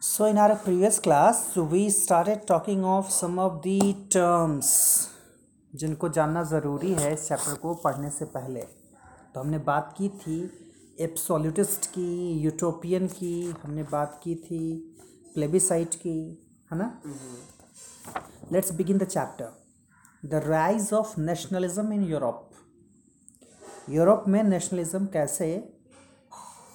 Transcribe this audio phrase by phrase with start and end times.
[0.00, 4.68] So, in our previous class, we started talking of some of the terms
[5.74, 10.36] जिनको जानना ज़रूरी है इस चैप्टर को पढ़ने से पहले। तो हमने बात की थी
[11.00, 14.60] एप्सोल्यूटिस्ट की यूटोपियन की हमने बात की थी
[15.34, 16.18] प्लेबिसाइट की
[16.72, 17.00] है ना?
[18.52, 22.50] Let's begin the chapter the rise of nationalism in Europe
[23.90, 25.50] Europe में नेशनलिज्म कैसे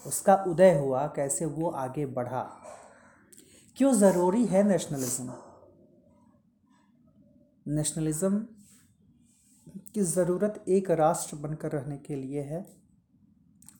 [0.07, 2.43] उसका उदय हुआ कैसे वो आगे बढ़ा।
[3.77, 5.33] क्यों ज़रूरी है नेशनलिज्म
[7.65, 8.37] नेशनलिज्म
[9.93, 12.61] की ज़रूरत एक राष्ट्र बनकर रहने के लिए है।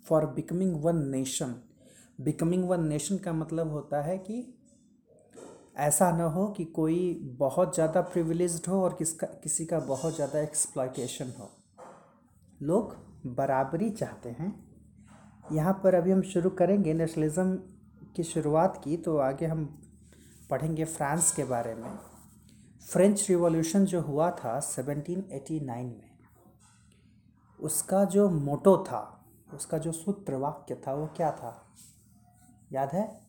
[0.08, 1.54] For becoming one nation
[2.20, 4.42] becoming one nation का मतलब होता है कि
[5.80, 6.98] ऐसा ना हो कि कोई
[7.40, 11.50] बहुत ज़्यादा प्रिविलेज्ड हो और किसका, किसी का बहुत ज़्यादा एक्सप्लॉयटेशन हो।
[12.60, 12.96] लोग
[13.36, 14.54] बराबरी चाहते हैं।
[15.52, 17.56] यहाँ पर अभी हम शुरू करेंगे नेशनलिज्म
[18.16, 19.66] की शुरुआत की तो आगे हम
[20.54, 22.00] पढ़ेंगे फ्रांस के बारे में।
[22.92, 26.14] फ्रेंच रिवॉल्यूशन जो हुआ था 1789 में
[27.60, 31.76] उसका जो मोटो था उसका जो सूत्र वाक्य था वो क्या था?
[32.72, 33.28] याद है?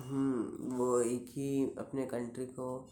[0.00, 2.88] हम्म वो एक ही अपने कंट्री को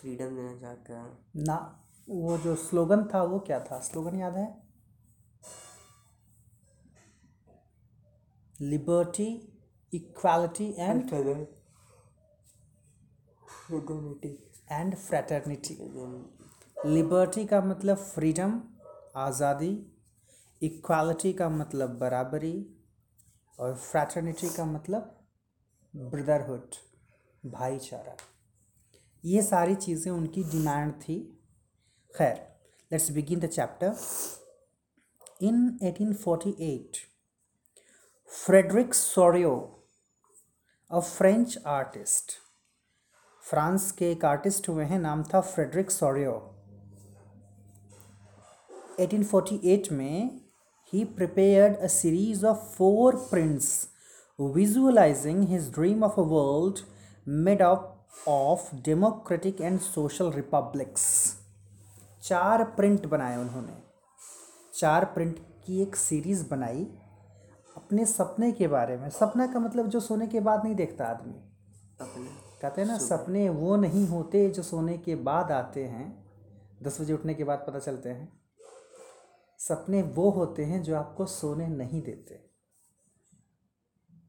[0.00, 3.80] फ्रीडम देना चाहते हैं। ना वो जो स्लोगन था वो क्या था?
[3.80, 4.62] स्लोगन याद है?
[8.60, 9.58] Liberty
[9.94, 11.10] equality and
[13.72, 15.74] and fraternity
[16.86, 18.60] liberty का मतलब फ्रीडम
[19.18, 19.72] आज़ादी
[20.62, 22.54] इक्वालिटी का मतलब बराबरी,
[23.58, 25.18] और फ्रैटर्निटी का मतलब
[25.94, 26.74] ब्रदरहुड
[27.44, 28.16] भाईचारा।
[29.24, 31.18] ये सारी चीज़ें उनकी डिमांड थी।
[32.14, 32.36] खैर
[32.90, 33.96] let's begin the chapter
[35.42, 36.98] in 1848
[38.32, 39.54] Frederic Sorrieu
[40.90, 42.32] a French artist
[43.52, 46.30] France के एक आर्टिस्ट हुए हैं, नाम था फ्रेडरिक सोरियो।
[49.00, 50.40] 1848 में
[50.92, 53.88] ही prepared a series of four prints
[54.40, 56.78] visualising his dream of a world
[57.28, 61.04] made up of democratic and social republics
[62.22, 63.76] चार print बनाए उन्होंने।
[64.74, 66.84] चार प्रिंट की एक सीरीज़ बनाई
[67.76, 71.34] अपने सपने के बारे में। सपना का मतलब जो सोने के बाद नहीं देखता आदमी।
[72.62, 76.24] कहते हैं ना सपने वो नहीं होते जो सोने के बाद आते हैं।
[76.82, 78.42] दस बजे उठने के बाद पता चलते हैं।
[79.58, 82.34] सपने वो होते हैं जो आपको सोने नहीं देते।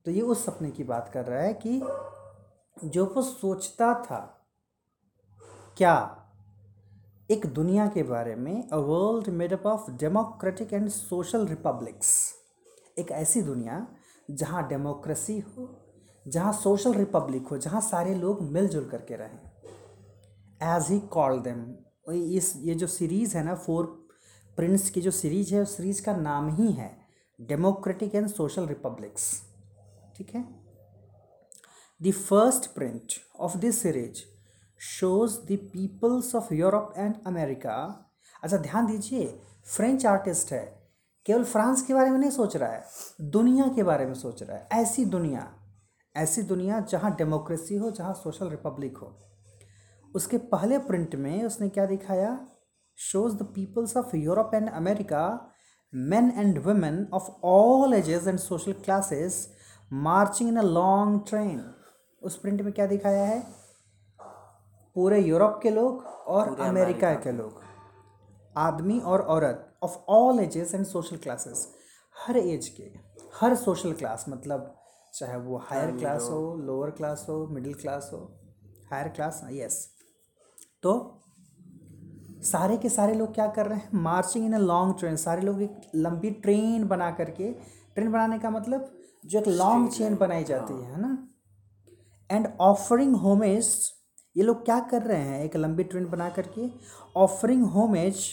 [0.05, 1.79] तो ये उस सपने की बात कर रहा है कि
[2.89, 4.49] जो वो सोचता था
[5.77, 6.19] क्या
[7.31, 12.33] एक दुनिया के बारे में a world made up of democratic and social republics
[12.97, 13.87] एक ऐसी दुनिया
[14.31, 15.82] जहाँ डेमोक्रेसी हो
[16.25, 19.39] जहाँ सोशल रिपब्लिक हो, जहाँ सारे लोग मिलजुल करके रहें।
[20.75, 21.65] एज ही कॉल देम
[22.13, 23.85] इस, ये जो सीरीज़ है ना फोर
[24.57, 26.91] प्रिंट्स की जो सीरीज़ है, उस सीरीज़ का नाम ही है
[27.39, 29.31] डेमोक्रेटिक एंड सोशल रिपब्लिक्स
[30.17, 30.43] ठीक है?
[32.01, 34.21] The first print of this series
[34.81, 37.75] shows the peoples of Europe and America
[38.43, 39.25] अच्छा ध्यान दीजिए
[39.65, 40.63] फ्रेंच आर्टिस्ट है,
[41.25, 42.83] केवल फ्रांस के बारे में नहीं सोच रहा है,
[43.21, 45.51] दुनिया के बारे में सोच रहा है, ऐसी दुनिया।
[46.15, 49.19] ऐसी दुनिया जहाँ डेमोक्रेसी हो जहाँ सोशल रिपब्लिक हो।
[50.15, 52.47] उसके पहले प्रिंट में उसने क्या दिखाया?
[52.95, 55.49] Shows the peoples of Europe and America
[55.95, 59.47] men and women of all ages and social classes
[60.05, 61.59] marching in a long train.
[62.21, 63.43] उस प्रिंट में क्या दिखाया है?
[64.95, 67.61] पूरे यूरोप के लोग और अमेरिका के लोग।
[68.57, 71.73] आदमी और औरत of all ages and social classes
[72.27, 72.91] her age के
[73.35, 74.82] हर सोशल क्लास मतलब
[75.13, 78.19] चाहे वो हायर क्लास हो लोअर क्लास हो मिडिल क्लास हो
[78.91, 79.87] हायर क्लास यस
[80.83, 81.19] तो
[82.43, 83.89] सारे के सारे लोग क्या कर रहे हैं?
[83.93, 87.51] Marching in a long train सारे लोग एक लंबी ट्रेन बना करके
[87.95, 88.91] ट्रेन बनाने का मतलब
[89.25, 91.29] जो एक लॉन्ग चेन बनाई जाती है। ना?
[92.31, 93.91] एंड ऑफरिंग होमेज
[94.37, 95.43] ये लोग क्या कर रहे हैं?
[95.43, 96.69] एक लंबी ट्रेन बना करके
[97.15, 98.29] offering homage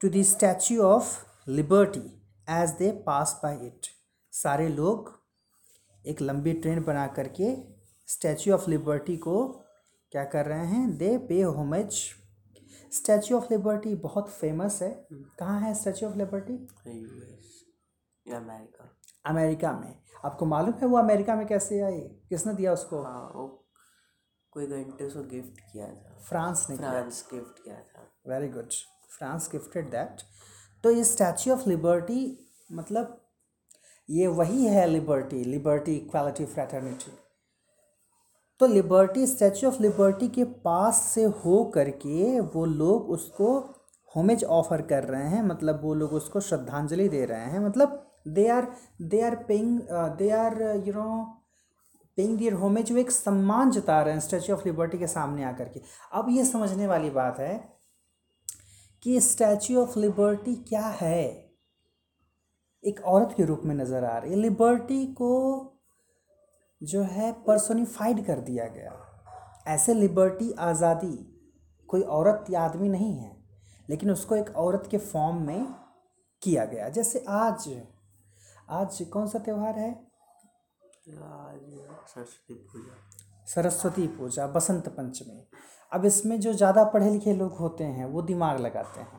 [0.00, 2.08] to the Statue of Liberty
[2.48, 3.97] as they pass by it
[4.42, 5.22] सारे लोग
[6.06, 7.56] एक लंबी ट्रेन बना करके
[8.06, 9.48] स्टैच्यू ऑफ़ लिबर्टी को
[10.12, 10.98] क्या कर रहे हैं?
[10.98, 12.10] They pay homage.
[12.92, 16.54] Statue of Liberty बहुत फ़ेमस है। कहाँ है Statue of Liberty?
[18.34, 18.98] America.
[19.26, 23.02] America में। आपको मालूम है वो अमेरिका में कैसे आई किसने दिया उसको?
[23.02, 23.68] हाँ वो
[24.50, 28.70] कोई घंटे उसको गिफ्ट किया था। फ्रांस ने फ्रांस गिफ्ट किया था। Very good.
[29.18, 30.16] France gifted that.
[30.84, 33.27] तो ये स्टैचू ऑफ़ लिबर्टी मतलब
[34.10, 37.12] ये वही है लिबर्टी लिबर्टी इक्वालिटी फ्रैटर्निटी
[38.58, 43.58] तो लिबर्टी स्टैचू ऑफ़ लिबर्टी के पास से हो करके वो लोग उसको
[44.16, 48.48] होमेज ऑफ़र कर रहे हैं मतलब वो लोग उसको श्रद्धांजलि दे रहे हैं मतलब they
[48.48, 48.72] are
[49.02, 51.24] they are paying they are you know
[52.16, 55.68] paying their homage वो एक सम्मान जता रहे हैं स्टैचू ऑफ़ लिबर्टी के सामने आकर
[55.68, 55.80] के।
[56.12, 57.78] अब ये समझने वाली बात है
[59.02, 61.47] कि स्टैचू ऑफ़ लिबर्टी क्या है?
[62.84, 65.30] एक औरत के रूप में नज़र आ रही है। लिबर्टी को
[66.82, 68.92] जो है पर्सोनिफाइड कर दिया गया।
[69.68, 71.16] ऐसे लिबर्टी आज़ादी
[71.88, 73.36] कोई औरत या आदमी नहीं है
[73.88, 75.66] लेकिन उसको एक औरत के फॉर्म में
[76.42, 77.68] किया गया। जैसे आज
[78.70, 79.92] आज कौन सा त्यौहार है?
[82.06, 82.94] सरस्वती पूजा।
[83.46, 85.46] सरस्वती पूजा बसंत पंचमी।
[85.92, 89.17] अब इसमें जो ज़्यादा पढ़े लिखे लोग होते हैं वो दिमाग लगाते हैं।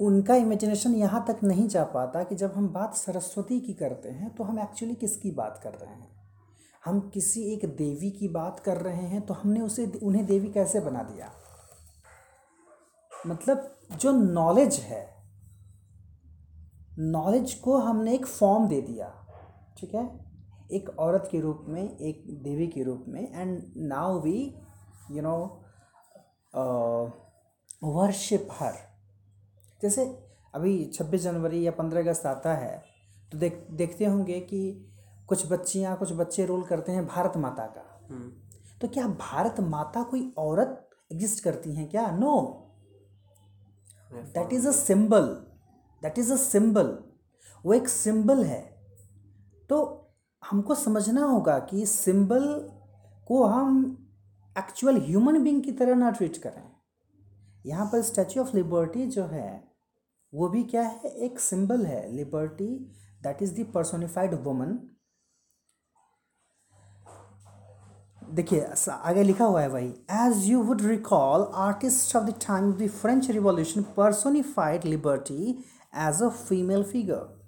[0.00, 4.34] उनका इमेजिनेशन यहाँ तक नहीं जा पाता कि जब हम बात सरस्वती की करते हैं
[4.34, 6.08] तो हम एक्चुअली किसकी बात कर रहे हैं?
[6.84, 10.80] हम किसी एक देवी की बात कर रहे हैं तो हमने उसे उन्हें देवी कैसे
[10.80, 11.30] बना दिया?
[13.26, 15.06] मतलब जो नॉलेज है
[16.98, 19.08] नॉलेज को हमने एक फॉर्म दे दिया,
[19.78, 20.04] ठीक है?
[20.72, 24.54] एक औरत के रूप में, एक देवी के रूप में and now we
[25.10, 25.36] you know
[27.84, 28.87] worship her
[29.80, 30.04] जैसे
[30.54, 32.82] अभी छब्बीस जनवरी या पंद्रह अगस्त आता है
[33.32, 34.60] तो देख देखते होंगे कि
[35.28, 38.30] कुछ बच्चियाँ कुछ बच्चे रोल करते हैं भारत माता का। हम्म।
[38.80, 42.10] तो क्या भारत माता कोई औरत एग्जिस्ट करती हैं क्या?
[42.10, 42.64] No
[44.10, 45.26] that is a symbol
[46.02, 46.96] that is a symbol
[47.64, 48.60] वो एक सिंबल है।
[49.70, 50.10] तो
[50.42, 52.44] हमको समझना होगा कि सिंबल
[53.26, 53.96] को हम
[54.56, 56.62] एक्चुअल ह्यूमन बींग की तरह ना ट्रीट करें।
[57.66, 59.67] यहाँ पर स्टैचू ऑफ़ लिबर्टी जो है
[60.34, 61.10] वो भी क्या है?
[61.10, 62.74] एक सिंबल है liberty
[63.22, 64.78] that is the personified woman
[68.32, 72.78] देखिए आगे लिखा हुआ है भाई as you would recall artist of the time of
[72.78, 75.64] the French revolution personified liberty
[75.96, 77.38] as a female figure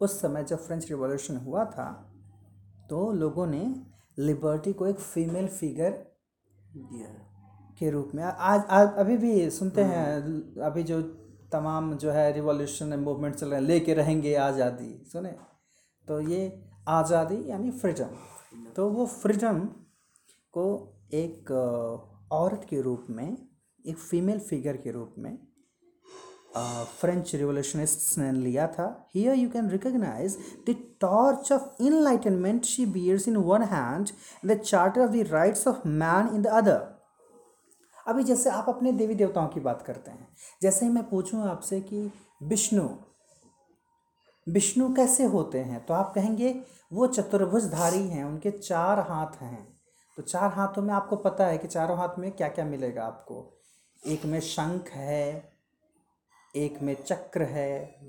[0.00, 2.08] उस समय जब फ्रेंच रिवॉल्यूशन हुआ था
[2.90, 3.84] तो लोगों ने
[4.18, 5.90] लिबर्टी को एक फीमेल फिगर
[6.76, 7.31] दिया।
[7.82, 10.06] के रूप में। आज आज अभी भी सुनते हैं
[10.64, 11.00] अभी जो
[11.52, 15.34] तमाम जो है रिवॉल्यूशन मूवमेंट चल रहे हैं लेके रहेंगे आज़ादी सुने?
[16.08, 16.40] तो ये
[16.90, 19.58] आज़ादी यानी फ्रीडम तो वो फ्रीडम
[20.54, 20.64] को
[21.14, 21.50] एक
[22.32, 23.36] औरत के रूप में
[23.84, 25.36] एक फीमेल फिगर के रूप में
[26.56, 30.36] फ्रेंच रिवोल्यूशनिस्ट्स ने लिया था। Here you can recognise
[30.68, 34.08] the torch of enlightenment she bears in one hand
[34.46, 36.78] the charter of the rights of man in the other
[38.06, 40.28] अभी जैसे आप अपने देवी देवताओं की बात करते हैं,
[40.62, 42.12] जैसे ही मैं पूछूँ आपसे कि
[42.42, 42.88] विष्णु
[44.48, 45.86] विष्णु कैसे होते हैं?
[45.86, 46.62] तो आप कहेंगे,
[46.92, 49.80] वो चतुर्भुजधारी हैं, उनके चार हाथ हैं।
[50.16, 53.58] तो चार हाथों में आपको पता है कि चारों हाथ में क्या क्या मिलेगा आपको?
[54.06, 55.52] एक में शंख है,
[56.56, 58.00] एक में चक्र है,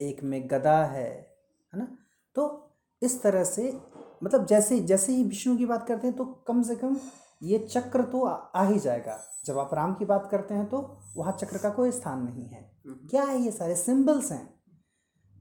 [0.00, 1.36] एक में गदा है
[1.74, 1.96] है ना?
[2.34, 2.72] तो
[3.02, 3.80] इस तरह से
[4.24, 6.96] मतलब जैसे जैसे ही विष्णु की बात करते हैं तो कम से कम
[7.42, 11.32] ये चक्र तो आ, ही जाएगा। जब आप राम की बात करते हैं तो वहाँ
[11.32, 13.76] चक्र का कोई स्थान नहीं है। क्या है ये सारे?
[13.76, 14.54] सिंबल्स हैं।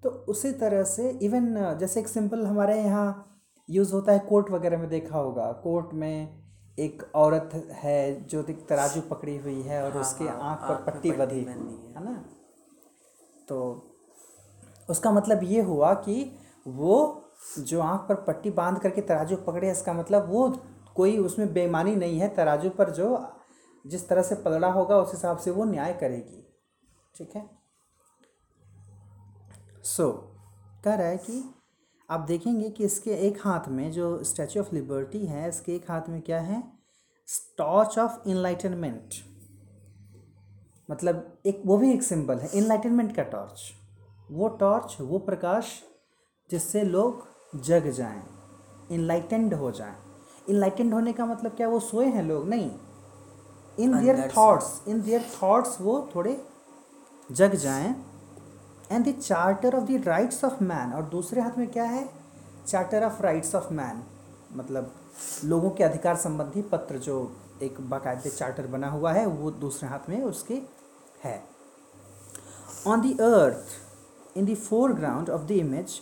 [0.03, 4.77] तो उसी तरह से इवन जैसे एक सिंपल हमारे यहाँ यूज़ होता है कोर्ट वगैरह
[4.77, 6.45] में देखा होगा। कोर्ट में
[6.79, 11.11] एक औरत है जो एक तराजू पकड़ी हुई है और हाँ, उसके आँख पर पट्टी
[11.11, 11.57] बंधी है है।
[11.97, 12.25] है ना?
[13.49, 13.91] तो
[14.89, 17.21] उसका मतलब ये हुआ कि वो
[17.59, 20.47] जो आँख पर पट्टी बाँध करके तराजू पकड़े इसका मतलब वो
[20.95, 23.27] कोई उसमें बेईमानी नहीं है तराजू पर जो
[23.87, 26.41] जिस तरह से पलड़ा होगा उस हिसाब से वो न्याय करेगी।
[27.15, 27.49] ठीक है?
[29.83, 31.43] सो so, कह रहा है कि
[32.09, 36.09] आप देखेंगे कि इसके एक हाथ में जो स्टैचू ऑफ़ लिबर्टी है इसके एक हाथ
[36.09, 36.63] में क्या है?
[37.57, 39.13] टॉर्च ऑफ़ इनलाइटनमेंट
[40.91, 43.61] मतलब एक वो भी एक सिंबल है इनलाइटनमेंट का टॉर्च
[44.31, 45.83] वो टॉर्च वो प्रकाश
[46.49, 48.23] जिससे लोग जग जाएँ
[48.91, 50.04] इनलाइटेंड हो जाएँ।
[50.49, 51.67] इनलाइटेंड होने का मतलब क्या?
[51.67, 52.71] वो सोए हैं लोग नहीं।
[53.79, 54.31] In their.
[54.37, 56.41] Thoughts in their thoughts वो थोड़े
[57.31, 57.95] जग जाएँ।
[58.91, 62.09] And the charter of the rights of man और दूसरे हाथ में क्या है?
[62.67, 64.03] Charter of rights of man
[64.53, 64.91] मतलब
[65.43, 67.15] लोगों के अधिकार संबंधी पत्र जो
[67.63, 70.61] एक बाकायदे चार्टर बना हुआ है वो दूसरे हाथ में उसके
[71.23, 71.43] है।
[72.87, 75.93] On the earth in the foreground of the image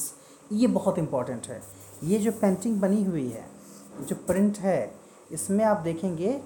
[0.51, 1.62] ये बहुत इंपॉर्टेंट है।
[2.03, 3.45] ये जो पेंटिंग बनी हुई है,
[4.10, 4.95] जो प्रिंट है,
[5.31, 6.41] इसमें आप देखेंगे,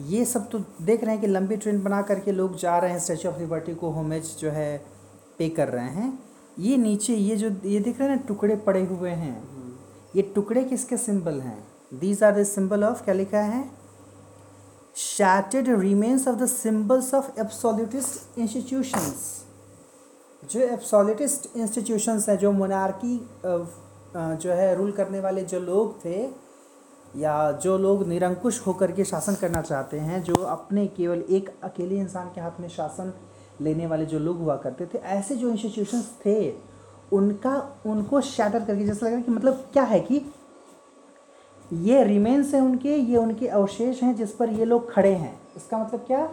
[0.00, 2.98] ये सब तो देख रहे हैं कि लंबी ट्रेन बना करके लोग जा रहे हैं
[2.98, 4.84] स्टैचू ऑफ़ लिबर्टी को होमेज जो है
[5.38, 6.18] पे कर रहे हैं।
[6.58, 9.48] ये नीचे, ये जो, ये दिख रहे हैं ना, टुकड़े पड़े हुए हैं।
[10.16, 11.68] ये टुकड़े किसके सिंबल हैं?
[11.94, 13.77] These are the symbol of क्या लिखा है?
[14.98, 19.18] Shattered remains of the symbols of absolutist institutions.
[20.50, 23.16] जो एब्सोलिटिस्ट इंस्टीट्यूशंस हैं, जो मोनार्की
[24.42, 26.22] जो है रूल करने वाले जो लोग थे,
[27.16, 31.98] या जो लोग निरंकुश होकर के शासन करना चाहते हैं, जो अपने केवल एक अकेले
[31.98, 33.12] इंसान के हाथ में शासन
[33.60, 36.38] लेने वाले जो लोग हुआ करते थे, ऐसे जो इंस्टीट्यूशंस थे,
[37.12, 37.54] उनका,
[37.86, 40.20] उनको शैटर करके जैसा लग रहा है कि मतलब क्या है कि
[41.72, 45.78] ये रिमेन्स हैं उनके ये उनके अवशेष हैं जिस पर ये लोग खड़े हैं। इसका
[45.78, 46.24] मतलब क्या?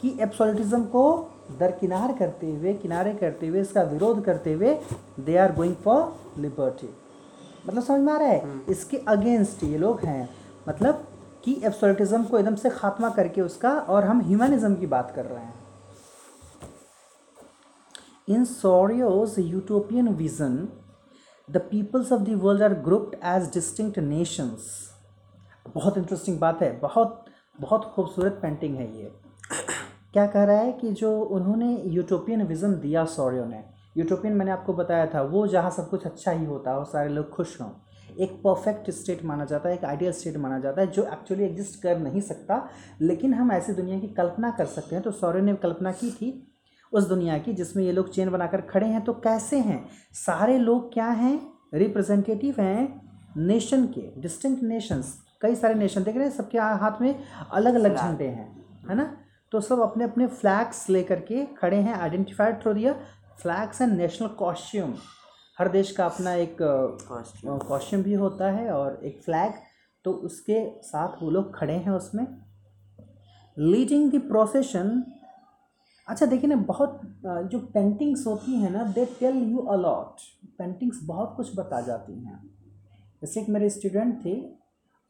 [0.00, 4.78] कि एब्सोलिटिज्म को दरकिनार करते हुए किनारे करते हुए इसका विरोध करते हुए
[5.20, 6.88] they are going for liberty
[7.68, 8.60] मतलब समझ में आ रहा है?
[8.68, 10.28] इसके अगेंस्ट ये लोग हैं।
[10.68, 11.06] मतलब
[11.44, 15.44] कि एब्सोलिटिज्म को एकदम से खात्मा करके उसका और हम ह्यूमनिज्म की बात कर रहे
[15.44, 15.54] हैं।
[18.28, 20.68] In Sorrieu's utopian vision
[21.48, 24.66] the peoples of the world are grouped as distinct nations
[25.74, 27.24] बहुत इंटरेस्टिंग बात है। बहुत
[27.58, 29.10] बहुत खूबसूरत पेंटिंग है ये।
[30.12, 33.62] क्या कह रहा है कि जो उन्होंने यूटोपियन विज़न दिया सौर्यों ने
[33.96, 37.30] यूटोपियन मैंने आपको बताया था, वो जहाँ सब कुछ अच्छा ही होता है, सारे लोग
[37.30, 37.68] खुश हों,
[38.18, 41.82] एक परफेक्ट स्टेट माना जाता है, एक आइडियल स्टेट माना जाता है, जो एक्चुअली एग्जिस्ट
[41.82, 42.60] कर नहीं सकता,
[43.00, 46.30] लेकिन हम ऐसी दुनिया की कल्पना कर सकते हैं तो सौर्य ने कल्पना की थी
[46.94, 49.84] उस दुनिया की जिसमें ये लोग चेन बनाकर खड़े हैं तो कैसे हैं?
[50.14, 51.40] सारे लोग क्या हैं?
[51.74, 53.02] रिप्रेजेंटेटिव हैं
[53.38, 57.14] नेशन के डिस्टिंक्ट नेशंस। कई सारे नेशन देख रहे हैं सबके हाथ में
[57.52, 58.46] अलग अलग झंडे हैं
[58.88, 59.16] है ना?
[59.52, 62.92] तो सब अपने अपने फ्लैग्स लेकर के खड़े हैं identified through their
[63.42, 64.94] flags and national costume.
[65.58, 69.52] हर देश का अपना एक कॉस्ट्यूम भी होता है और एक फ्लैग
[70.04, 72.26] तो उसके साथ वो लोग खड़े हैं उसमें।
[73.56, 75.02] लीडिंग द प्रोसेशन
[76.08, 77.00] अच्छा देखिए ना, बहुत
[77.50, 80.20] जो पेंटिंग्स होती हैं ना they tell you a lot
[80.58, 82.42] paintings बहुत कुछ बता जाती हैं।
[83.22, 84.34] जैसे एक मेरे स्टूडेंट थे,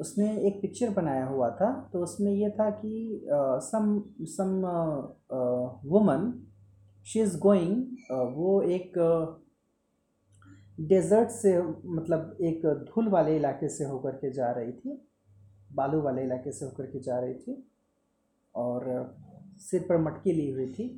[0.00, 3.26] उसने एक पिक्चर बनाया हुआ था तो उसमें यह था कि
[3.62, 4.54] some some
[5.88, 6.32] woman
[7.06, 7.74] she is going
[8.36, 8.92] वो एक
[10.88, 15.00] डेजर्ट से मतलब एक धूल वाले इलाके से होकर के जा रही थी,
[15.72, 17.62] बालू वाले इलाके से होकर के जा रही थी,
[18.54, 18.88] और
[19.60, 20.88] सिर पर मटकी ली हुई थी।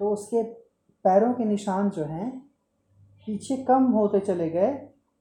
[0.00, 0.42] तो उसके
[1.04, 2.30] पैरों के निशान जो हैं
[3.26, 4.72] पीछे कम होते चले गए।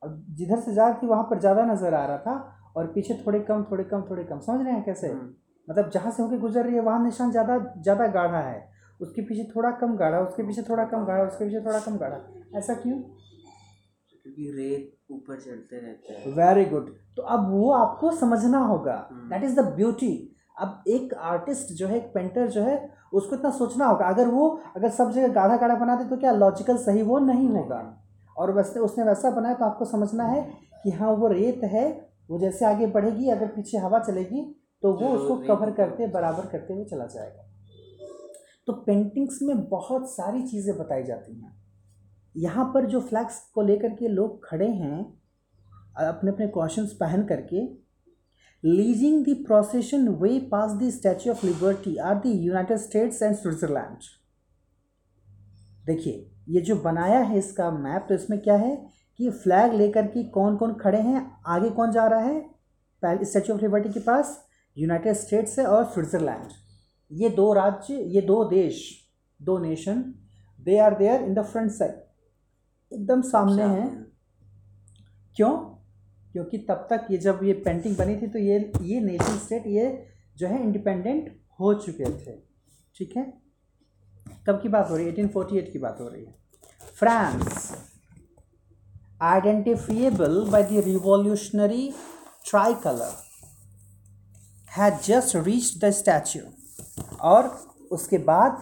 [0.02, 3.40] और जिधर से जा थी वहाँ पर ज़्यादा नज़र आ रहा था और पीछे थोड़े
[3.42, 5.08] कम थोड़े कम थोड़े कम। समझ रहे हैं कैसे?
[5.08, 5.34] हम्म।
[5.68, 9.44] मतलब जहाँ से होकर गुजर रही है वहाँ निशान ज़्यादा ज़्यादा गाढ़ा है। उसके पीछे
[9.56, 12.20] थोड़ा कम गाढ़ा उसके पीछे थोड़ा कम गाढ़ा उसके पीछे थोड़ा कम गाढ़ा।
[12.58, 12.98] ऐसा क्यों?
[14.14, 19.44] क्योंकि रेत ऊपर चलते रहते हैं। वेरी गुड तो अब वो आपको समझना होगा। दैट
[19.44, 20.12] इज़ द ब्यूटी
[20.58, 22.78] अब एक आर्टिस्ट जो है एक पेंटर जो है
[23.14, 26.32] उसको इतना सोचना होगा। अगर वो अगर सब जगह गाढ़ा गाढ़ा बना दे तो क्या
[26.32, 27.82] लॉजिकल सही वो नहीं होगा?
[28.38, 30.42] और वैसे उसने वैसा बनाया तो आपको समझना है
[30.84, 31.90] कि हाँ वो रेत है
[32.30, 34.44] वो जैसे आगे बढ़ेगी अगर पीछे हवा चलेगी
[34.84, 37.44] तो वो उसको कवर करते बराबर करते हुए चला जाएगा।
[38.68, 41.56] तो पेंटिंग्स में बहुत सारी चीज़ें बताई जाती हैं।
[42.36, 45.00] यहाँ पर जो फ्लैग्स को लेकर के लोग खड़े हैं
[46.00, 47.66] अपने अपने क्वेश्चंस पहन करके
[48.64, 53.98] leading the procession way past the Statue of Liberty are the United States and Switzerland
[55.86, 58.76] देखिए ये जो बनाया है इसका मैप तो इसमें क्या है
[59.20, 62.40] कि फ्लैग लेकर के कौन कौन खड़े हैं आगे कौन जा रहा है?
[63.04, 64.38] पहले स्टैचू ऑफ़ लिबर्टी के पास
[64.78, 66.52] यूनाइटेड स्टेट्स है और स्विट्ज़रलैंड
[67.12, 68.80] ये दो राज्य ये दो देश
[69.42, 70.02] दो nation
[70.60, 74.12] they are there in the front side एकदम सामने हैं।
[75.36, 75.73] क्यों?
[76.34, 79.86] क्योंकि तब तक ये जब ये पेंटिंग बनी थी तो ये ये नेशन स्टेट ये
[80.38, 82.36] जो है इंडिपेंडेंट हो चुके थे।
[82.96, 83.24] ठीक है?
[84.48, 85.12] कब की बात हो रही है?
[85.12, 86.34] एटीन फोर्टी एट की बात हो रही है।
[86.96, 87.72] France
[89.22, 91.94] identifiable by the revolutionary
[92.84, 93.14] tricolour
[94.78, 96.42] had just reach the statue
[97.22, 97.48] और
[97.92, 98.58] उसके बाद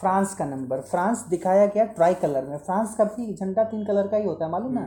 [0.00, 4.08] फ्रांस का नंबर फ्रांस दिखाया गया ट्राई कलर में। फ्रांस का भी झंडा तीन कलर
[4.08, 4.80] का ही होता है, मालूम ना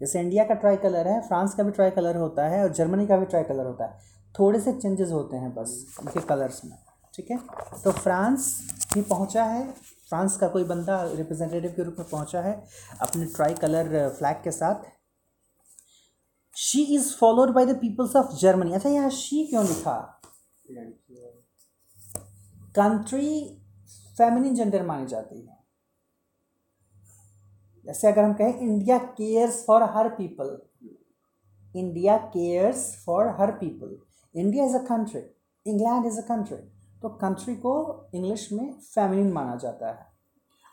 [0.00, 3.06] जैसे इंडिया का ट्राई कलर है, फ्रांस का भी ट्राई कलर होता है और जर्मनी
[3.06, 3.98] का भी ट्राई कलर होता है।
[4.34, 6.76] थोड़े से चेंजेस होते हैं बस उनके कलर्स में,
[7.14, 7.38] ठीक है?
[7.84, 8.46] तो फ्रांस
[8.94, 9.70] भी पहुँचा है,
[10.08, 12.54] फ्रांस का कोई बंदा रिप्रेजेंटेटिव के रूप में पहुँचा है
[13.00, 14.88] अपने ट्राई कलर फ्लैग के साथ।
[16.56, 19.98] She is followed by the peoples of Germany अच्छा यहाँ शी क्यों लिखा?
[22.74, 23.28] कंट्री
[24.18, 25.58] फेमिनिन जेंडर मानी जाती है।
[27.84, 30.58] जैसे अगर हम कहें India cares for her people
[31.74, 33.96] India cares for her people
[34.34, 35.20] India is a country
[35.66, 36.56] England is a country
[37.02, 37.74] तो कंट्री को
[38.14, 40.08] इंग्लिश में फेमिनिन माना जाता है।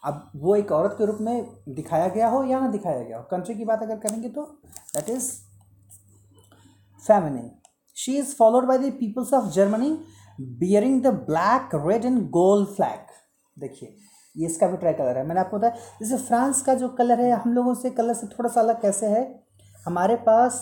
[0.03, 3.23] अब वो एक औरत के रूप में दिखाया गया हो या ना दिखाया गया हो?
[3.31, 4.43] कंट्री की बात अगर करेंगे तो
[4.95, 5.31] that is
[7.03, 7.49] feminine
[7.97, 9.91] she is followed by the peoples of Germany
[10.59, 13.05] bearing the black red and gold flag
[13.57, 13.95] देखिए
[14.37, 17.31] ये इसका भी ट्राई कलर है। मैंने आपको बताया जैसे फ्रांस का जो कलर है
[17.33, 19.23] हम लोगों से कलर से थोड़ा सा अलग कैसे है?
[19.85, 20.59] हमारे पास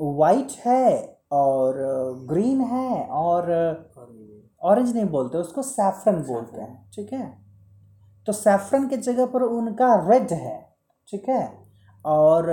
[0.00, 1.74] वाइट है और
[2.28, 3.50] ग्रीन है और
[4.62, 7.26] ऑरेंज नहीं बोलते उसको सैफरन बोलते हैं ठीक है?
[8.26, 10.58] तो सैफरन के जगह पर उनका रेड है
[11.08, 11.52] ठीक है?
[12.04, 12.46] और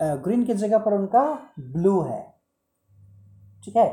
[0.00, 1.22] ग्रीन की जगह पर उनका
[1.58, 2.20] ब्लू है
[3.64, 3.88] ठीक है?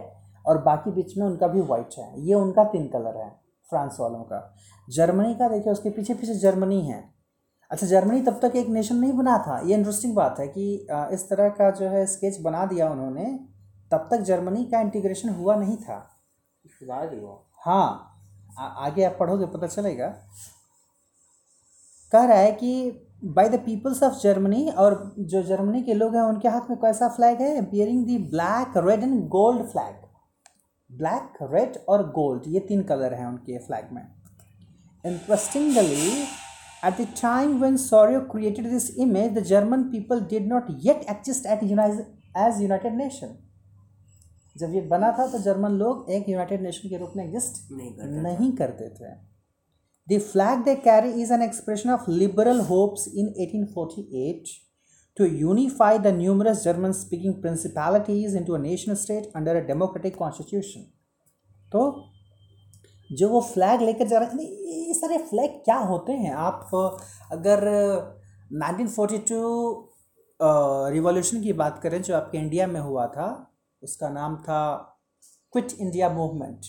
[0.45, 3.31] और बाकी बीच में उनका भी वाइट है। ये उनका तीन कलर है।
[3.73, 4.39] फ्रांस वालों का।
[4.87, 7.03] जर्मनी का देखिए उसके पीछे पीछे जर्मनी है।
[7.71, 10.65] अच्छा जर्मनी तब तक एक नेशन नहीं बना था। ये इंटरेस्टिंग बात है कि
[11.13, 13.25] इस तरह का जो है स्केच बना दिया उन्होंने
[13.91, 15.97] तब तक जर्मनी का इंटीग्रेशन हुआ नहीं था।
[17.65, 17.85] हाँ
[18.59, 20.07] आ, आगे आप पढ़ोगे पता चलेगा।
[22.11, 22.71] कह रहा है कि
[23.25, 27.07] by the peoples of Germany और जो जर्मनी के लोग हैं उनके हाथ में कैसा
[27.09, 27.61] फ्लैग है?
[27.61, 30.02] Bearing the black red and gold flag
[30.97, 34.01] black red और गोल्ड ये तीन कलर हैं उनके फ्लैग में।
[35.05, 36.11] Interestingly
[36.85, 41.45] at the time when Sorio created this image, the German people did not yet exist
[41.45, 41.63] at
[42.43, 43.33] as United Nation.
[44.57, 47.91] जब ये बना था तो जर्मन लोग एक यूनाइटेड नेशन के रूप में एग्जिस्ट नहीं
[47.93, 49.13] करते नहीं करते थे।
[50.07, 54.53] The flag they carry is an expression of liberal hopes in 1848
[55.17, 60.83] to unify the numerous German speaking principalities into a nation state under a democratic constitution.
[61.71, 61.79] तो
[63.11, 64.43] जो वो फ्लैग लेकर जा रहे थे
[64.87, 66.33] ये सारे फ्लैग क्या होते हैं?
[66.33, 66.69] आप
[67.31, 67.59] अगर
[68.53, 69.89] 1942
[70.93, 73.27] रिवॉल्यूशन की बात करें, जो आपके इंडिया में हुआ था,
[73.83, 74.59] उसका नाम था
[75.53, 76.65] क्विट इंडिया मूवमेंट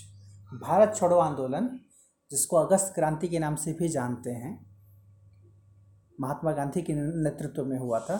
[0.63, 1.69] भारत छोड़ो आंदोलन,
[2.31, 4.53] जिसको अगस्त क्रांति के नाम से भी जानते हैं।
[6.21, 8.17] महात्मा गांधी के नेतृत्व में हुआ था।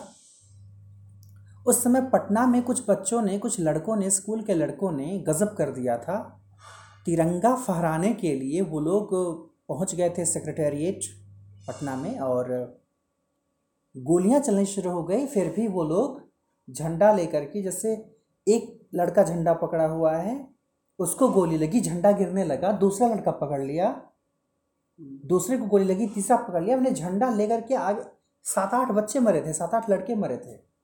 [1.65, 5.55] उस समय पटना में कुछ बच्चों ने, कुछ लड़कों ने, स्कूल के लड़कों ने गज़ब
[5.57, 6.17] कर दिया था।
[7.05, 9.13] तिरंगा फहराने के लिए वो लोग
[9.67, 11.05] पहुँच गए थे सेक्रेटेरिएट
[11.67, 12.51] पटना में और
[13.95, 16.21] गोलियाँ चलनी शुरू हो गई। फिर भी वो लोग
[16.67, 17.93] झंडा लेकर के, जैसे
[18.47, 20.47] एक लड़का झंडा पकड़ा हुआ है,
[20.99, 23.89] उसको गोली लगी, झंडा गिरने लगा, दूसरा लड़का पकड़ लिया,
[25.25, 28.01] दूसरे को गोली लगी, तीसरा पकड़ लिया मैंने झंडा लेकर के आगे
[28.45, 30.74] सात आठ बच्चे मरे थे, सात आठ लड़के मरे थे।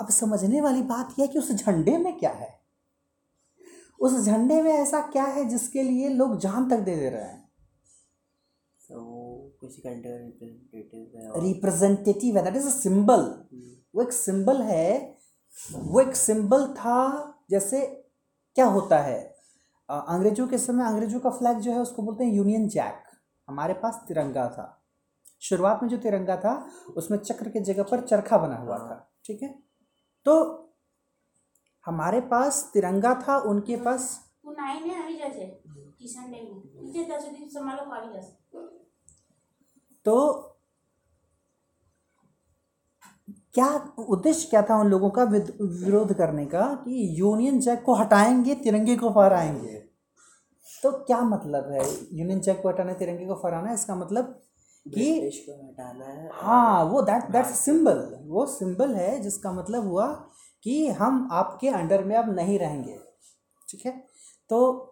[0.00, 2.60] अब समझने वाली बात यह कि उस झंडे में क्या है?
[4.00, 7.50] उस झंडे में ऐसा क्या है जिसके लिए लोग जान तक दे दे रहे हैं?
[11.42, 13.20] रिप्रेजेंटेटिव है दैट इज़ अ सिंबल
[13.94, 15.18] वो एक सिंबल है
[15.72, 16.96] वो एक सिंबल था
[17.50, 17.86] जैसे
[18.56, 19.20] क्या होता है?
[19.90, 23.02] अंग्रेज़ों के समय अंग्रेज़ों का फ्लैग जो है उसको बोलते हैं यूनियन जैक
[23.48, 24.66] हमारे पास तिरंगा था।
[25.40, 26.54] शुरुआत में जो तिरंगा था
[26.96, 29.71] उसमें चक्र के जगह पर चरखा बना हुआ था ठीक है?
[30.26, 30.58] तो
[31.86, 34.20] हमारे पास तिरंगा था उनके पास
[40.04, 40.32] तो
[43.54, 48.54] क्या उद्देश्य क्या था उन लोगों का विरोध करने का कि यूनियन जैक को हटाएँगे
[48.54, 49.88] तिरंगे को फहराएँगे?
[50.82, 51.82] तो क्या मतलब है?
[52.12, 54.42] यूनियन जैक को हटाना तिरंगे को फहराना इसका मतलब
[54.86, 55.10] कि
[55.48, 60.06] हटाना है हाँ वो दैट दैट्स सिंबल वो सिंबल है जिसका मतलब हुआ
[60.62, 62.98] कि हम आपके अंडर में अब नहीं रहेंगे।
[63.68, 63.92] ठीक है?
[64.50, 64.88] तो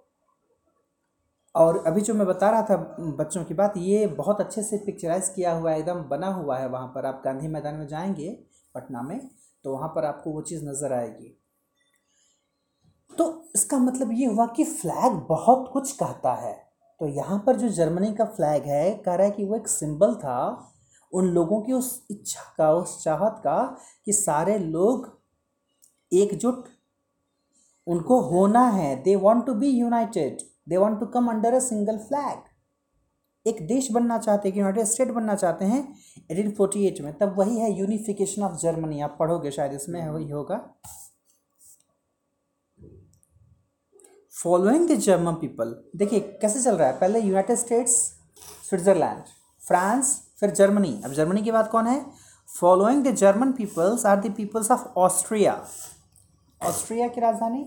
[1.55, 5.29] और अभी जो मैं बता रहा था बच्चों की बात ये बहुत अच्छे से पिक्चराइज
[5.29, 8.31] किया हुआ है एकदम बना हुआ है। वहाँ पर आप गांधी मैदान में जाएँगे
[8.75, 9.31] पटना में
[9.65, 11.37] तो वहाँ पर आपको वो चीज़ नज़र आएगी।
[13.19, 16.70] तो इसका मतलब ये हुआ कि फ्लैग बहुत कुछ कहता है।
[17.01, 20.15] तो यहाँ पर जो जर्मनी का फ्लैग है, कह रहा है कि वो एक सिंबल
[20.17, 20.67] था
[21.13, 23.57] उन लोगों की उस इच्छा का, उस चाहत का
[24.07, 25.09] कि सारे लोग
[26.13, 26.65] एकजुट
[27.87, 31.99] उनको होना है। They want to be united they want to come under a single
[31.99, 32.49] flag
[33.47, 35.83] एक देश बनना चाहते हैं यूनाइटेड स्टेट बनना चाहते हैं।
[36.31, 40.29] एटीन फोर्टी एट में तब वही है यूनिफिकेशन ऑफ़ जर्मनी आप पढ़ोगे शायद इसमें वही
[40.31, 40.57] होगा।
[44.43, 46.99] फॉलोइंग द जर्मन पीपल देखिए कैसे चल रहा है?
[47.01, 47.95] पहले यूनाइटेड स्टेट्स
[48.69, 49.23] स्विट्जरलैंड
[49.63, 52.05] फ्रांस फिर जर्मनी अब जर्मनी की बात कौन है?
[52.49, 55.53] Following the German peoples are the peoples of Austria
[56.61, 57.63] Austria की राजधानी?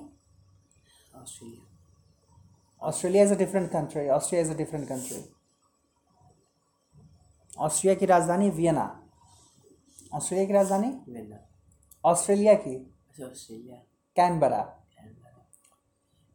[1.15, 1.61] Australia
[2.81, 5.23] Australia is a different country Austria is a different country
[7.57, 8.85] Austria की राजधानी वियना
[10.13, 10.93] ऑस्ट्रेलिया की राजधानी?
[12.05, 13.75] ऑस्ट्रेलिया की। अच्छा, ऑस्ट्रेलिया
[14.17, 14.61] कैनबरा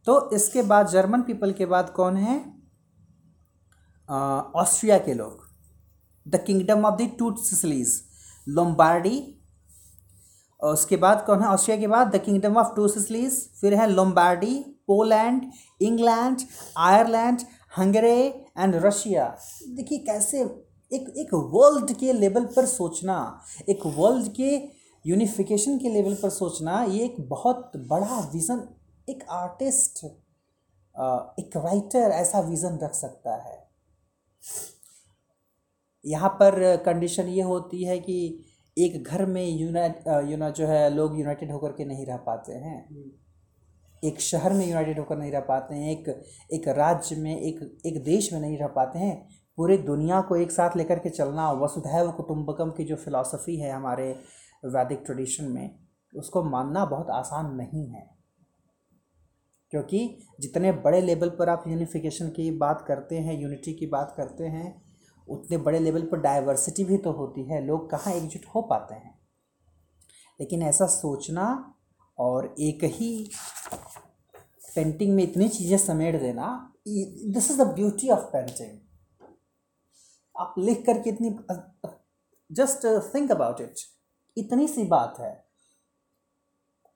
[0.09, 2.37] तो इसके बाद जर्मन पीपल के बाद कौन है?
[4.57, 5.41] ऑस्ट्रिया के लोग।
[6.27, 7.93] The kingdom of the two Sicilies,
[8.47, 9.19] Lombardy.
[10.61, 11.49] और उसके बाद कौन है?
[11.49, 14.55] ऑस्ट्रिया के बाद the kingdom of two Sicilies, फिर है Lombardy,
[14.87, 15.43] Poland,
[15.81, 16.39] England,
[16.79, 17.41] Ireland,
[17.79, 19.29] Hungary and Russia.
[19.69, 20.41] देखिए कैसे
[20.93, 23.19] एक एक वर्ल्ड के लेवल पर सोचना,
[23.69, 24.51] एक वर्ल्ड के
[25.05, 28.67] यूनिफिकेशन के लेवल पर सोचना, ये एक बहुत बड़ा विज़न
[29.09, 30.05] एक आर्टिस्ट
[31.41, 33.57] एक राइटर ऐसा विज़न रख सकता है।
[36.05, 38.45] यहाँ पर कंडीशन ये होती है कि
[38.77, 42.89] एक घर में यूनाइट यूना जो है, लोग यूनाइटेड होकर के नहीं रह पाते हैं।
[44.03, 46.09] एक शहर में यूनाइटेड होकर नहीं रह पाते हैं। एक
[46.53, 50.51] एक राज्य में, एक एक देश में नहीं रह पाते हैं। पूरे दुनिया को एक
[50.51, 54.11] साथ लेकर के चलना वसुधैव कुटुंबकम की जो फिलॉसफी है हमारे
[54.65, 55.79] वैदिक ट्रेडिशन में,
[56.13, 58.18] उसको मानना बहुत आसान नहीं है।
[59.73, 60.01] क्योंकि
[60.41, 64.83] जितने बड़े लेवल पर आप यूनिफिकेशन की बात करते हैं यूनिटी की बात करते हैं,
[65.29, 69.19] उतने बड़े लेवल पर डाइवर्सिटी भी तो होती है। लोग कहाँ एकजुट हो पाते हैं?
[70.41, 71.75] लेकिन ऐसा सोचना
[72.19, 73.31] और एक ही
[74.75, 78.79] पेंटिंग में इतनी चीज़ें समेट देना this is the beauty of painting
[80.35, 81.31] आप लिख करके इतनी
[82.51, 83.75] जस्ट थिंक अबाउट इट
[84.37, 85.33] इतनी सी बात है।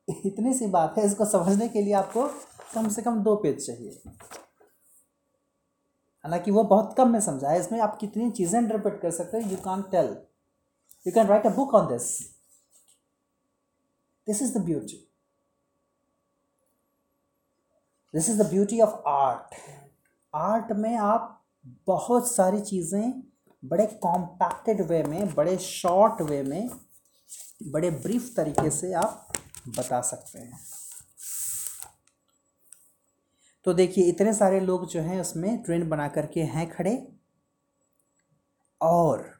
[0.08, 2.26] इतनी सी बात है इसको समझने के लिए आपको
[2.74, 4.00] कम से कम दो पेज चाहिए।
[6.24, 9.50] हालाँकि वो बहुत कम में समझा है, इसमें आप कितनी चीज़ें इंटरप्रेट कर सकते हैं
[9.50, 10.16] you can tell
[11.06, 12.08] you can write a book on this
[14.26, 14.96] this is the beauty
[18.14, 19.54] this is the beauty of art
[20.34, 21.38] art में आप
[21.86, 23.22] बहुत सारी चीज़ें
[23.62, 26.70] बड़े कॉम्पैक्टेड वे में, बड़े शॉर्ट वे में,
[27.62, 29.32] बड़े ब्रीफ तरीके से आप
[29.68, 30.58] बता सकते हैं।
[33.66, 36.96] तो देखिए, इतने सारे लोग जो हैं उसमें ट्रेंड बना करके हैं खड़े।
[38.80, 39.30] और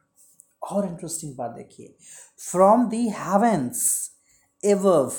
[0.63, 1.95] और इंटरेस्टिंग बात देखिए
[2.41, 4.11] from the heavens
[4.63, 5.13] above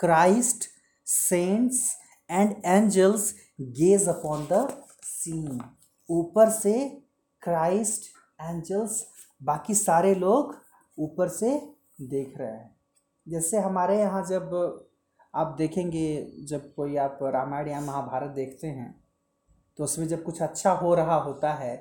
[0.00, 0.64] Christ
[1.06, 1.80] saints
[2.30, 4.66] and angels gaze upon the
[5.02, 5.60] scene
[6.08, 6.74] ऊपर से
[7.42, 8.10] क्राइस्ट
[8.42, 9.04] एंजल्स
[9.42, 10.54] बाकी सारे लोग
[10.98, 11.50] ऊपर से
[12.00, 12.74] देख रहे हैं।
[13.26, 14.50] जैसे हमारे यहाँ जब
[15.36, 16.06] आप देखेंगे
[16.44, 19.04] जब कोई आप रामायण या महाभारत देखते हैं
[19.78, 21.76] तो उसमें जब कुछ अच्छा हो रहा होता है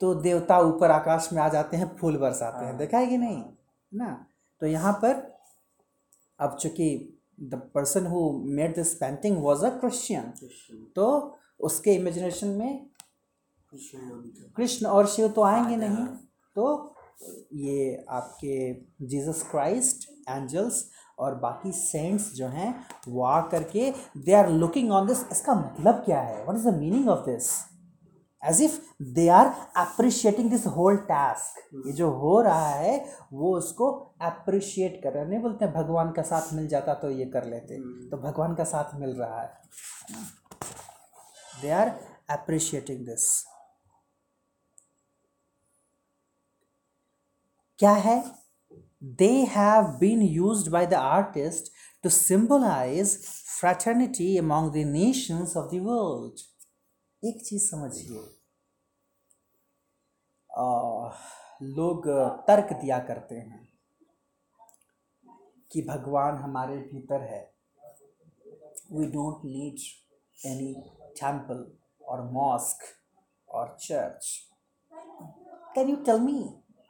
[0.00, 3.44] तो देवता ऊपर आकाश में आ जाते हैं फूल बरसाते हैं। देखा है कि नहीं?
[3.94, 4.26] ना?
[4.60, 5.14] तो यहाँ पर
[6.40, 10.32] अब चूँकि the person who made this painting was a Christian
[10.96, 11.06] तो
[11.60, 12.86] उसके इमेजिनेशन में
[14.56, 16.06] कृष्ण और शिव तो आएँगे नहीं।
[16.54, 16.94] तो
[17.54, 18.72] ये आपके
[19.06, 20.84] जीसस क्राइस्ट एंजल्स
[21.18, 22.74] और बाकी सेंट्स जो हैं
[23.08, 26.44] वो आ करके they are looking on this इसका मतलब क्या है?
[26.44, 27.50] What is the meaning of this
[28.42, 28.78] as if
[29.14, 32.98] they are appreciating this whole task ये जो हो रहा है
[33.32, 33.90] वो उसको
[34.22, 37.44] अप्रिशिएट कर रहे हैं। नहीं बोलते हैं भगवान का साथ मिल जाता तो ये कर
[37.44, 37.78] लेते।
[38.08, 39.52] तो भगवान का साथ मिल रहा है।
[41.62, 41.88] दे आर
[42.30, 43.26] अप्रिशिएटिंग दिस
[47.78, 48.22] क्या है?
[49.02, 55.80] They have been use by the artist to symbolise fraternity among the nations of the
[55.82, 56.40] world
[57.22, 58.26] एक चीज़ समझिए।
[61.62, 62.06] लोग
[62.46, 63.66] तर्क दिया करते हैं
[65.72, 67.40] कि भगवान हमारे भीतर है।
[68.92, 69.80] We don't need
[70.46, 70.74] any
[71.20, 71.66] temple
[72.02, 72.84] और मॉस्क
[73.48, 74.36] और church
[75.74, 76.42] can you tell me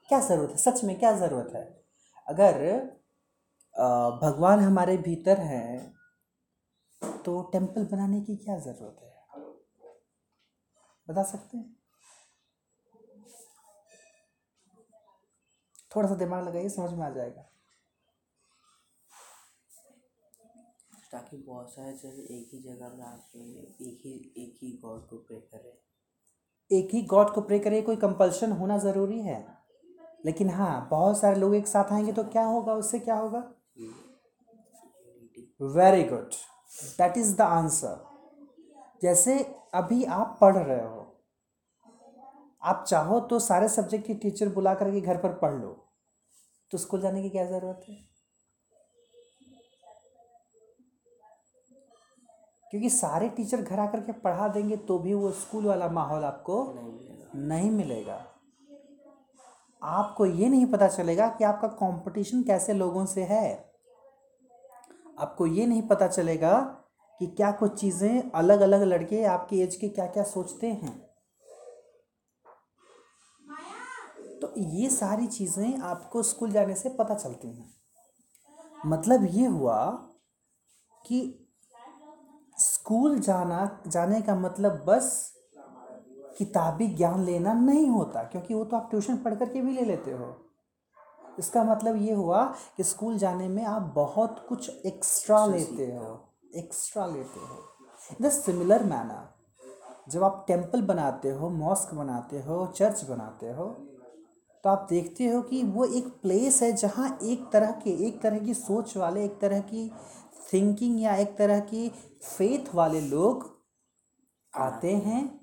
[0.09, 0.57] क्या ज़रूरत है?
[0.57, 1.78] सच में क्या ज़रूरत है?
[2.29, 2.62] अगर
[4.23, 5.99] भगवान हमारे भीतर हैं
[7.25, 9.17] तो टेंपल बनाने की क्या ज़रूरत है?
[11.09, 11.77] बता सकते हैं?
[15.97, 17.43] थोड़ा सा दिमाग लगाइए समझ में आ जाएगा।
[21.12, 25.17] ताकि बहुत सारे जन एक ही जगह में आके एक ही एक ही गॉड को
[25.19, 25.77] प्रे करें।
[26.71, 29.58] एक ही गॉड को प्रे करें कोई कंपल्शन होना ज़रूरी है?
[30.26, 32.74] लेकिन हाँ बहुत सारे लोग एक साथ आएँगे तो क्या होगा?
[32.74, 33.38] उससे क्या होगा?
[35.61, 36.31] Very good
[36.98, 38.04] that is the answer
[39.02, 39.38] जैसे
[39.74, 41.04] अभी आप पढ़ रहे हो
[42.62, 45.68] आप चाहो तो सारे सब्जेक्ट की टीचर बुला करके घर पर पढ़ लो
[46.70, 47.96] तो स्कूल जाने की क्या ज़रूरत है?
[52.70, 56.62] क्योंकि सारे टीचर घर आकर के पढ़ा देंगे तो भी वो स्कूल वाला माहौल आपको
[56.74, 58.24] नहीं मिलेगा। नहीं मिलेगा।
[59.83, 63.73] आपको ये नहीं पता चलेगा कि आपका कंपटीशन कैसे लोगों से है।
[65.19, 66.59] आपको ये नहीं पता चलेगा
[67.21, 70.97] कि क्या कुछ चीज़ें अलग अलग लड़के आपके एज के क्या क्या सोचते हैं।
[74.41, 77.73] तो ये सारी चीज़ें आपको स्कूल जाने से पता चलती हैं।
[78.87, 79.85] मतलब ये हुआ
[81.05, 81.47] कि
[82.57, 85.28] स्कूल जाना, जाने का मतलब बस
[86.38, 90.12] किताबी ज्ञान लेना नहीं होता क्योंकि वो तो आप ट्यूशन पढ़ करके भी ले लेते
[90.12, 90.37] हो।
[91.38, 92.44] इसका मतलब ये हुआ
[92.77, 98.85] कि स्कूल जाने में आप बहुत कुछ एक्स्ट्रा लेते हो एक्स्ट्रा लेते हो। द सिमिलर
[98.85, 99.27] मैनर
[100.11, 103.66] जब आप टेंपल बनाते हो मॉस्क बनाते हो चर्च बनाते हो
[104.64, 108.38] तो आप देखते हो कि वो एक प्लेस है जहाँ एक तरह के एक तरह
[108.38, 109.90] की सोच वाले एक तरह की
[110.53, 111.88] थिंकिंग या एक तरह की
[112.22, 113.46] फेथ वाले लोग
[114.55, 115.38] आते हैं।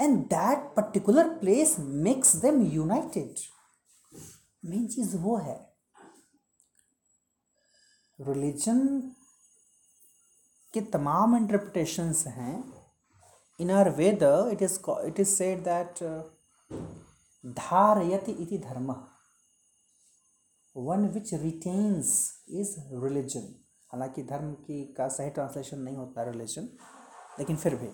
[0.00, 3.34] And that particular place makes them united
[4.62, 5.56] main चीज़ वो है
[8.18, 8.86] रिलीजन
[10.74, 12.64] के तमाम इंटरप्रिटेशंस हैं.
[13.58, 16.02] In our Veda it is it is said that
[17.44, 18.90] धारयति इति dharma
[20.76, 22.08] one which retains
[22.60, 23.54] is religion
[23.90, 26.68] हालाँकि धर्म की का सही ट्रांसलेशन नहीं होता रिलीजन
[27.38, 27.90] लेकिन फिर भी.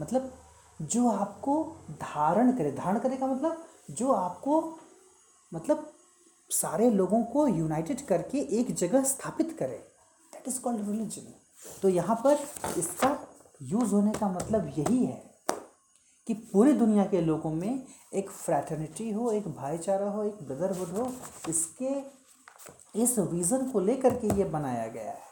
[0.00, 0.32] मतलब
[0.80, 1.62] जो आपको
[1.92, 3.64] धारण करे धारण करे का मतलब?
[3.90, 4.60] जो आपको
[5.52, 5.92] मतलब
[6.50, 9.76] सारे लोगों को यूनाइटेड करके एक जगह स्थापित करे।
[10.32, 11.32] दैट इज़ कॉल्ड रिलीजन
[11.82, 12.38] तो यहाँ पर
[12.78, 13.18] इसका
[13.62, 15.24] यूज़ होने का मतलब यही है
[16.26, 21.12] कि पूरी दुनिया के लोगों में एक फ्रैटर्निटी हो, एक भाईचारा हो, एक ब्रदरहुड हो,
[21.48, 21.94] इसके,
[23.02, 25.25] इस विज़न को लेकर के ये बनाया गया है।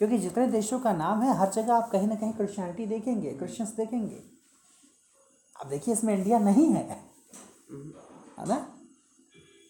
[0.00, 3.72] क्योंकि जितने देशों का नाम है, हर जगह आप कहीं ना कहीं क्रिश्चियनिटी देखेंगे क्रिश्चियंस
[3.72, 4.22] देखेंगे।
[5.60, 6.88] अब देखिए, इसमें इंडिया नहीं है।
[8.38, 8.56] है ना?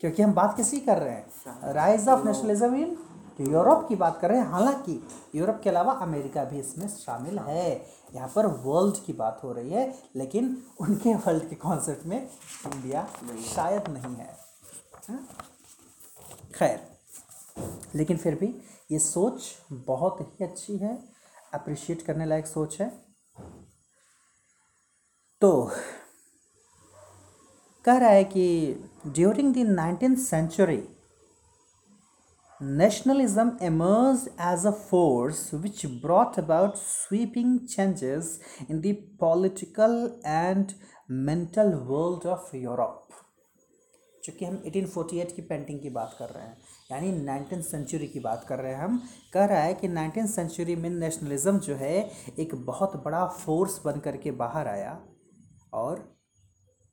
[0.00, 1.72] क्योंकि हम बात किसी कर रहे हैं?
[1.72, 2.96] Rise of nationalism in
[3.40, 7.86] Europe की बात कर रहे हैं। हालाँकि यूरोप के अलावा अमेरिका भी इसमें शामिल है।
[8.14, 12.28] यहाँ पर वर्ल्ड की बात हो रही है, लेकिन उनके वर्ल्ड के कॉन्सेप्ट में
[12.66, 13.08] इंडिया
[13.54, 14.36] शायद नहीं है।
[15.08, 15.28] हाँ?
[16.54, 16.80] खैर,
[17.94, 18.54] लेकिन फिर भी
[18.92, 20.98] ये सोच बहुत ही अच्छी है
[21.54, 22.88] अप्रिशिएट करने लायक सोच है।
[25.40, 25.70] तो
[27.84, 28.74] कह रहा है कि
[29.06, 30.82] during the nineteen century
[32.62, 40.72] nationalism emerge as a force which brought about sweeping changes in the political and
[41.10, 43.06] mental world of Europe
[44.24, 46.58] चूँकि हम 1848 की पेंटिंग की बात कर रहे हैं
[46.90, 48.98] यानी नाइनटीन सेंचुरी की बात कर रहे हैं हम।
[49.32, 54.00] कह रहा है कि नाइनटीन सेंचुरी में नेशनलिज्म जो है, एक बहुत बड़ा फोर्स बन
[54.00, 55.00] करके बाहर आया
[55.74, 56.02] और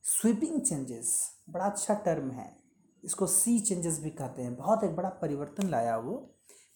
[0.04, 1.14] स्वीपिंग चेंजेस,
[1.50, 2.52] बड़ा अच्छा टर्म है,
[3.04, 6.12] इसको सी चेंजेस भी कहते हैं। बहुत एक बड़ा परिवर्तन लाया वो,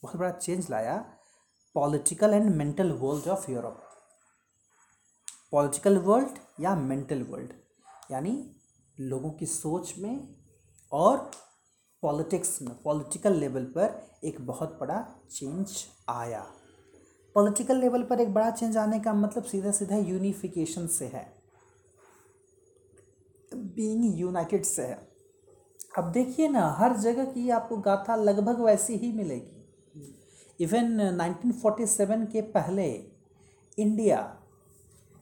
[0.03, 0.97] बहुत बड़ा चेंज लाया।
[1.75, 3.81] Political and mental world of Europe.
[5.51, 7.53] Political world या मेंटल वर्ल्ड,
[8.11, 8.33] यानी
[8.97, 10.35] लोगों की सोच में
[10.91, 11.29] और
[12.03, 16.45] पॉलिटिक्स में, पॉलिटिकल लेवल पर एक बहुत बड़ा चेंज आया।
[17.35, 21.33] पॉलिटिकल लेवल पर एक बड़ा चेंज आने का मतलब सीधा सीधा यूनिफिकेशन से है।
[23.55, 25.07] बीइंग यूनाइटेड से है।
[25.97, 29.57] अब देखिए ना, हर जगह की आपको गाथा लगभग वैसी ही मिलेगी।
[30.59, 32.91] इवन 1947 के पहले
[33.77, 34.37] इंडिया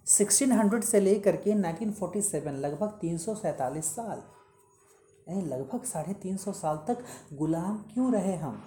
[0.06, 4.24] 1600 से लेकर के 1947 लगभग तीन सौ सैंतालीस साल
[5.30, 8.64] यानी लगभग साढ़े तीन सौ साल तक गुलाम क्यों रहे हम?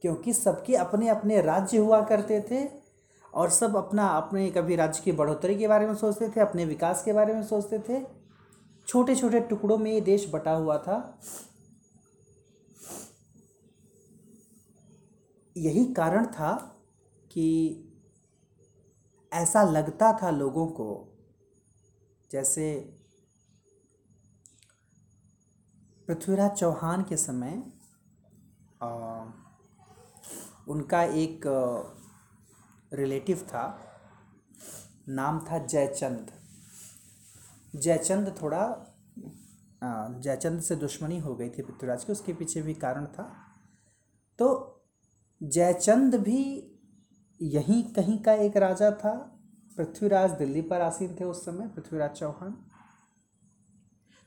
[0.00, 2.68] क्योंकि सबके अपने अपने राज्य हुआ करते थे
[3.34, 7.04] और सब अपना अपने कभी राज्य की बढ़ोतरी के बारे में सोचते थे अपने विकास
[7.04, 8.06] के बारे में सोचते थे।
[8.86, 11.20] छोटे छोटे टुकड़ों में ये देश बटा हुआ था।
[15.56, 16.80] यही कारण था
[17.32, 17.78] कि
[19.32, 21.12] ऐसा लगता था लोगों को
[22.32, 22.95] जैसे
[26.08, 27.62] पृथ्वीराज चौहान के समय
[30.68, 31.44] उनका एक
[32.92, 33.64] रिलेटिव था।
[35.08, 36.30] नाम था जयचंद।
[37.74, 38.62] जयचंद थोड़ा
[39.82, 43.30] जयचंद से दुश्मनी हो गई थी पृथ्वीराज की, उसके पीछे भी कारण था।
[44.38, 44.46] तो
[45.40, 46.42] जयचंद भी
[47.40, 49.14] यहीं कहीं का एक राजा था।
[49.76, 52.56] पृथ्वीराज दिल्ली पर आसीन थे उस समय, पृथ्वीराज चौहान।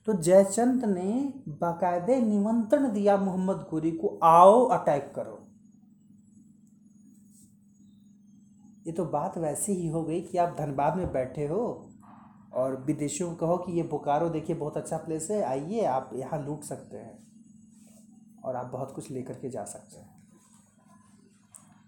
[0.10, 1.12] तो जयचंद ने
[1.60, 5.38] बाकायदे निमंत्रण दिया मोहम्मद गोरी को, आओ अटैक करो।
[8.88, 11.62] ये तो बात वैसी ही हो गई कि आप धनबाद में बैठे हो
[12.54, 16.44] और विदेशियों को कहो कि ये बोकारो देखिए बहुत अच्छा प्लेस है, आइए, आप यहाँ
[16.46, 17.18] लूट सकते हैं
[18.44, 20.10] और आप बहुत कुछ लेकर के जा सकते हैं।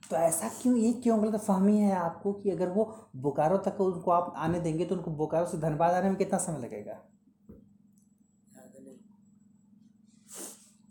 [0.10, 2.86] तो ऐसा क्यों, ये क्यों गलत फहमी है आपको कि अगर वो
[3.18, 6.60] बोकारो तक उनको आप आने देंगे तो उनको बोकारो से धनबाद आने में कितना समय
[6.60, 7.00] लगेगा
[8.52, 8.98] ज़्यादा नहीं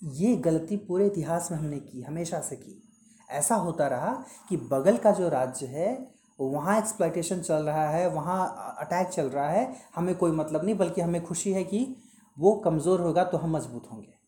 [0.02, 2.82] ये गलती पूरे इतिहास में हमने की, हमेशा से की।
[3.28, 4.12] ऐसा होता रहा
[4.48, 6.08] कि बगल का जो राज्य है,
[6.38, 11.00] वहाँ एक्सप्लाइटेशन चल रहा है, वहाँ अटैक चल रहा है। हमें कोई मतलब नहीं, बल्कि
[11.00, 11.96] हमें खुशी है कि
[12.36, 14.18] वो कमज़ोर होगा तो हम मज़बूत होंगे।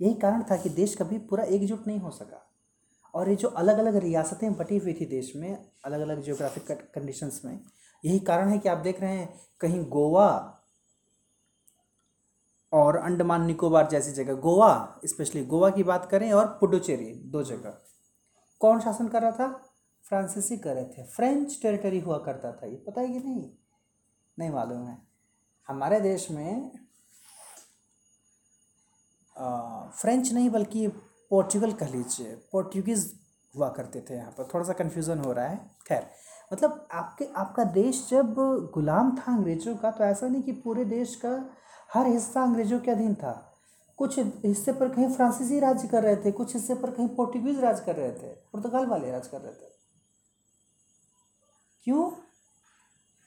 [0.00, 2.42] यही कारण था कि देश कभी पूरा एकजुट नहीं हो सका।
[3.14, 7.40] और ये जो अलग अलग रियासतें बटी हुई थी देश में अलग अलग जियोग्राफिक कंडीशंस
[7.44, 7.60] में,
[8.04, 9.28] यही कारण है कि आप देख रहे हैं,
[9.60, 10.55] कहीं गोवा
[12.72, 17.78] और अंडमान निकोबार जैसी जगह गोवा स्पेशली गोवा की बात करें और पुडुचेरी दो जगह।
[18.60, 19.46] कौन शासन कर रहा था?
[20.08, 23.50] फ्रांसीसी कर रहे थे। फ्रेंच टेरिटरी हुआ करता था। ये पता है कि नहीं?
[24.38, 24.98] नहीं मालूम है।
[25.68, 26.72] हमारे देश में
[29.36, 30.88] आ, फ्रेंच नहीं बल्कि
[31.30, 33.12] पोर्चुगल कह लीजिए पोर्टुगीज़
[33.56, 36.06] हुआ करते थे यहाँ पर। थोड़ा सा कन्फ्यूज़न हो रहा है। खैर
[36.52, 38.34] मतलब आपके आपका देश जब
[38.74, 41.50] गुलाम था अंग्रेज़ों का तो ऐसा नहीं कि पूरे देश का
[41.94, 43.52] हर हिस्सा अंग्रेज़ों के अधीन था।
[43.96, 47.80] कुछ हिस्से पर कहीं फ्रांसीसी राज कर रहे थे, कुछ हिस्से पर कहीं पोर्टुगीज राज
[47.80, 49.74] कर रहे थे, पुर्तगाल वाले राज कर रहे थे।
[51.84, 52.10] क्यों?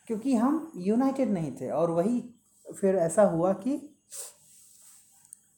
[0.08, 2.36] क्योंकि हम यूनाइटेड नहीं थे और वही
[2.82, 3.96] फिर ऐसा हुआ कि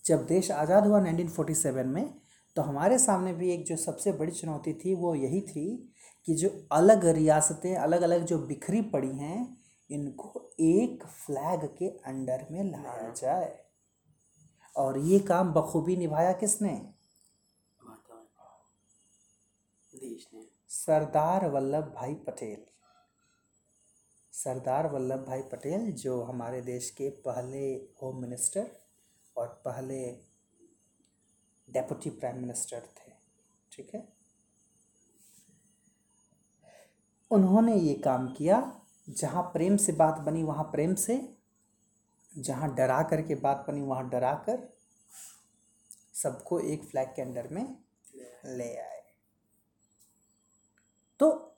[0.06, 2.14] जब देश आज़ाद हुआ 1947 में
[2.56, 5.94] तो हमारे सामने भी एक जो सबसे बड़ी चुनौती थी वो यही थी
[6.26, 9.61] कि जो अलग रियासतें अलग अलग जो बिखरी पड़ी हैं
[9.92, 13.66] इनको एक फ्लैग के अंडर में लाया जाए।
[14.76, 16.94] और ये काम बखूबी निभाया किसने?
[19.96, 22.66] देश ने। सरदार वल्लभ भाई पटेल।
[24.32, 28.72] सरदार वल्लभ भाई पटेल जो हमारे देश के पहले होम मिनिस्टर
[29.38, 30.12] और पहले
[31.70, 33.12] डेप्यूटी प्राइम मिनिस्टर थे
[33.72, 34.14] ठीक है?
[37.32, 38.81] उन्होंने ये काम किया
[39.18, 41.36] जहाँ प्रेम से बात बनी, वहाँ प्रेम से,
[42.38, 44.74] जहाँ डरा कर के बात बनी, वहाँ डरा कर
[46.14, 47.78] सबको एक फ्लैग के अंडर में
[48.46, 49.02] ले आए।
[51.20, 51.58] तो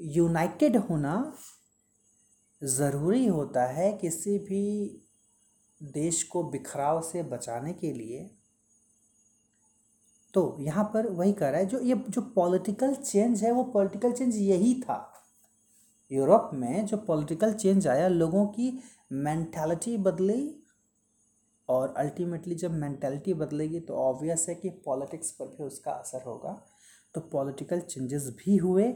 [0.00, 1.36] यूनाइटेड होना
[2.64, 4.96] ज़रूरी होता है किसी भी
[5.82, 8.30] देश को बिखराव से बचाने के लिए।
[10.34, 14.12] तो यहाँ पर वही कर रहा है, जो ये, जो पॉलिटिकल चेंज है, वो पॉलिटिकल
[14.12, 15.09] चेंज यही था।
[16.10, 18.72] यूरोप में जो पॉलिटिकल चेंज आया, लोगों की
[19.12, 20.56] मैंटेलिटी बदली
[21.68, 26.60] और अल्टीमेटली जब मैंटेलिटी बदलेगी तो ऑब्वियस है कि पॉलिटिक्स पर भी उसका असर होगा।
[27.14, 28.92] तो पॉलिटिकल चेंजेस भी हुए।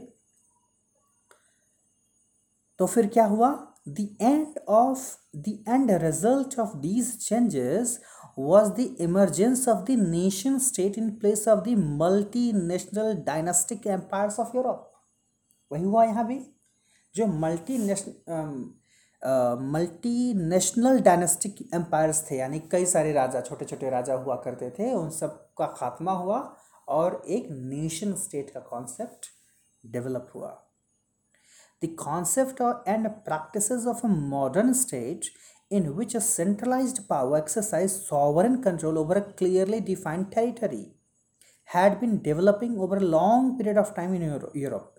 [2.79, 3.49] तो फिर क्या हुआ?
[3.89, 5.01] The end of
[5.37, 7.99] the end result of these changes
[8.39, 14.39] was the emergence of the nation state in place of the multi national dynastic empires
[14.39, 14.91] of Europe
[15.71, 16.39] वही हुआ यहाँ भी।
[17.15, 17.77] जो multi
[19.73, 24.91] multi national dynastic empires थे, यानी कई सारे राजा छोटे छोटे राजा हुआ करते थे,
[24.93, 26.39] उन सब का खात्मा हुआ
[26.87, 29.27] और एक नेशन स्टेट का कॉन्सेप्ट
[29.83, 30.49] डेवलप हुआ।
[31.81, 35.25] The concept and practice of a modern state
[35.71, 40.85] in which a centralise power exercise sovereign control over a clearly defined territory
[41.69, 44.23] had bin developing over a long period of time in
[44.55, 44.94] Europe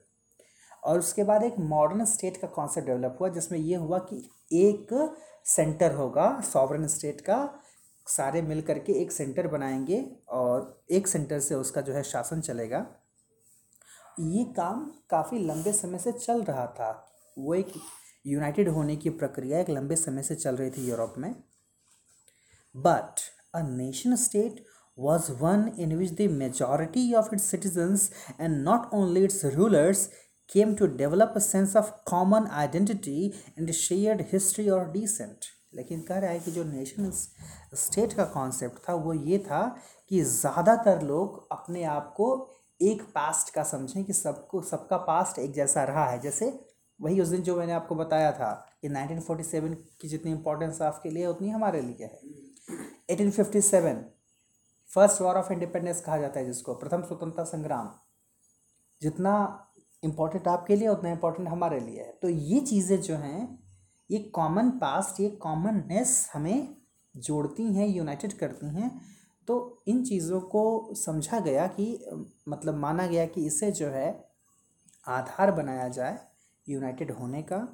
[0.86, 5.14] और उसके बाद एक modern state का concept develop हुआ, जिसमें ये हुआ कि एक
[5.44, 7.62] सेंटर होगा सॉवरन स्टेट का,
[8.06, 12.86] सारे मिल करके एक सेंटर बनाएँगे और एक सेंटर से उसका जो है शासन चलेगा।
[14.20, 17.72] ये काम काफ़ी लंबे समय से चल रहा था। वो एक
[18.26, 21.34] यूनाइटेड होने की प्रक्रिया एक लंबे समय से चल रही थी यूरोप में।
[22.76, 23.20] But
[23.54, 24.64] a nation state
[24.98, 28.04] was one in which the majority of its citizens
[28.38, 30.08] and not only its rulers
[30.48, 35.46] came to develop a sense of common identity and shared history or descent.
[35.74, 39.76] लेकिन कह रहा है कि जो nation state का concept था, वो ये था
[40.08, 45.52] कि ज़्यादातर लोग अपने आप को एक पास्ट का समझें कि सबको, सबका पास्ट एक
[45.54, 46.60] जैसा रहा है। जैसे
[47.00, 51.26] वही उस दिन जो मैंने आपको बताया था कि 1947 की जितनी इम्पोर्टेंस आपके लिए,
[51.26, 52.20] उतनी हमारे लिए है।
[53.10, 54.04] 1857
[54.90, 57.90] फ़र्स्ट वॉर ऑफ़ इंडिपेंडेंस कहा जाता है जिसको, प्रथम स्वतंत्रता संग्राम।
[59.02, 59.65] जितना
[60.06, 63.58] इम्पोर्टेंट आपके लिए, उतना इम्पोर्टेंट हमारे लिए है। तो ये चीज़ें जो हैं,
[64.10, 66.76] ये कॉमन पास्ट ये कॉमननेस हमें
[67.14, 68.90] जोड़ती हैं यूनाइटेड करती हैं।
[69.48, 69.56] तो
[69.88, 71.86] इन चीज़ों को समझा गया कि
[72.48, 74.08] मतलब माना गया कि इसे जो है,
[75.06, 76.18] आधार बनाया जाए
[76.66, 77.66] यूनाइटेड होने का।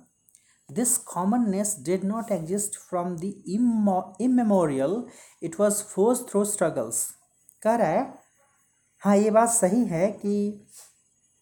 [0.68, 3.32] This commonness did not exist from the
[4.20, 5.02] immemorial
[5.42, 7.06] it was force through struggles
[7.62, 8.12] कह रहा है
[9.02, 10.34] हाँ ये बात सही है कि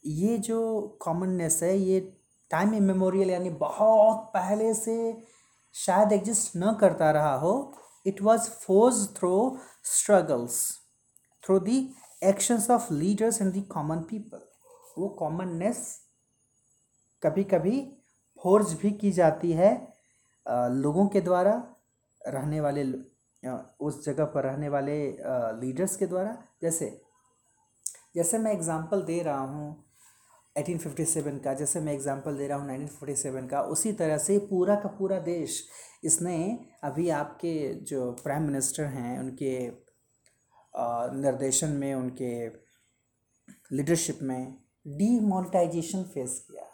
[0.04, 2.00] ये जो कॉमननेस है, ये
[2.50, 4.96] टाइम इमेमोरियल यानी बहुत पहले से
[5.74, 7.52] शायद एग्जिस्ट न करता रहा हो
[8.06, 9.34] it was force thro
[9.86, 10.60] struggles
[11.44, 11.78] through the
[12.22, 14.40] actions of leaders and the common people
[14.98, 15.84] वो कॉमननेस
[17.22, 17.80] कभी कभी
[18.40, 19.70] फोर्स भी की जाती है
[20.46, 21.52] लोगों के द्वारा,
[22.20, 22.84] रहने वाले
[23.80, 24.96] उस जगह पर रहने वाले
[25.60, 26.90] लीडर्स के द्वारा। जैसे
[28.14, 29.68] जैसे मैं एग्ज़ाम्पल दे रहा हूँ
[30.56, 34.88] 1857 का जैसे मैं एग्ज़ाम्पल दे रहा हूँ 1947 का उसी तरह से पूरा का
[34.88, 35.62] पूरा देश
[36.04, 36.36] इसने
[36.84, 37.52] अभी आपके
[37.84, 39.52] जो प्राइम मिनिस्टर हैं उनके
[41.20, 42.32] निर्देशन में उनके
[43.76, 46.64] लीडरशिप में डीमोनेटाइजेशन फेस किया।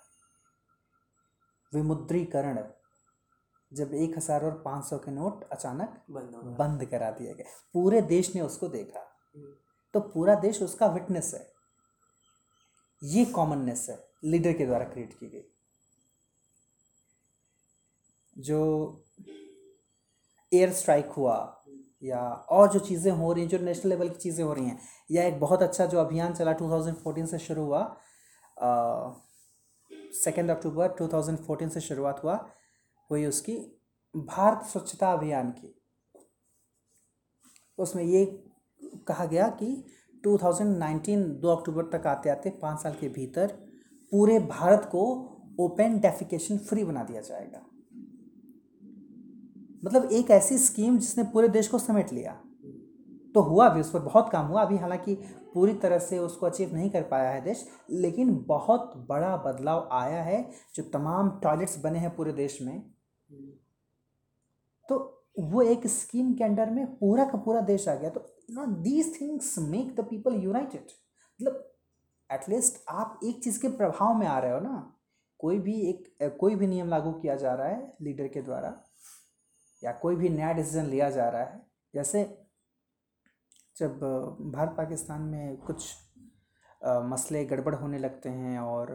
[1.73, 2.63] विमुद्रीकरण
[3.73, 8.01] जब एक हज़ार और पाँच सौ के नोट अचानक बंद बंद करा दिए गए। पूरे
[8.03, 9.01] देश ने उसको देखा।
[9.95, 11.56] तो पूरा देश उसका विटनेस है।
[13.03, 15.43] ये कॉमननेस है लीडर के द्वारा क्रिएट की गई।
[18.37, 19.05] जो
[20.53, 21.63] एयर स्ट्राइक हुआ,
[22.05, 22.21] या
[22.51, 24.81] और जो चीज़ें हो रही हैं, जो नेशनल लेवल की चीज़ें हो रही हैं,
[25.11, 27.83] या एक बहुत अच्छा जो अभियान चला 2014 से शुरू हुआ
[30.15, 32.35] सेकेंड अक्टूबर 2014 से शुरुआत हुआ,
[33.11, 33.57] हुई उसकी
[34.15, 35.75] भारत स्वच्छता अभियान की।
[37.79, 38.25] उसमें ये
[39.09, 39.67] कहा गया कि
[40.25, 43.47] 2019 दो अक्टूबर तक आते आते पाँच साल के भीतर
[44.13, 47.67] पूरे भारत को ओपन डेफिकेशन फ्री बना दिया जाएगा।
[49.85, 52.33] मतलब एक ऐसी स्कीम जिसने पूरे देश को समेट लिया।
[53.35, 55.15] तो हुआ भी, उस पर बहुत काम हुआ। अभी हालाँकि
[55.55, 60.23] पूरी तरह से उसको अचीव नहीं कर पाया है देश, लेकिन बहुत बड़ा बदलाव आया
[60.23, 62.83] है, जो तमाम टॉयलेट्स बने हैं पूरे देश में।
[64.89, 68.67] तो वो एक स्कीम के अंडर में पूरा का पूरा देश आ गया। तो no
[68.83, 70.87] these things make the people united
[71.41, 71.63] मतलब
[72.31, 74.93] एटलीस्ट आप एक चीज़ के प्रभाव में आ रहे हो ना।
[75.41, 78.73] कोई भी एक कोई भी नियम लागू किया जा रहा है लीडर के द्वारा
[79.83, 81.61] या कोई भी नया डिसीज़न लिया जा रहा है
[81.95, 82.25] जैसे
[83.77, 83.99] जब
[84.55, 85.95] भारत पाकिस्तान में कुछ
[86.83, 88.91] अ, मसले गड़बड़ होने लगते हैं और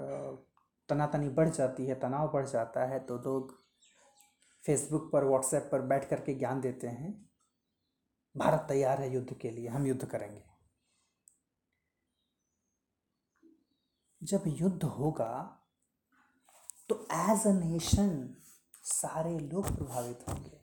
[0.89, 3.54] तनातनी बढ़ जाती है तनाव बढ़ जाता है तो लोग
[4.64, 7.31] फेसबुक पर व्हाट्सएप पर बैठ करके ज्ञान देते हैं।
[8.36, 10.44] भारत तैयार है युद्ध के लिए, हम युद्ध करेंगे।
[14.22, 15.58] जब युद्ध होगा
[16.90, 18.36] तो एज अ नेशन
[18.84, 20.60] सारे लोग प्रभावित होंगे।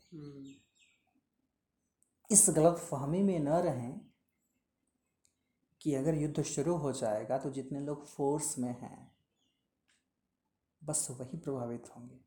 [2.31, 4.01] इस गलत फहमी में न रहें
[5.81, 9.16] कि अगर युद्ध शुरू हो जाएगा तो जितने लोग फोर्स में हैं,
[10.83, 12.21] बस वही प्रभावित होंगे।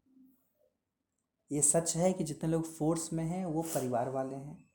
[1.52, 4.71] ये सच है कि जितने लोग फोर्स में हैं, वो परिवार वाले हैं।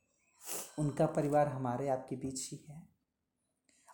[0.79, 2.81] उनका परिवार हमारे आपके बीच ही है।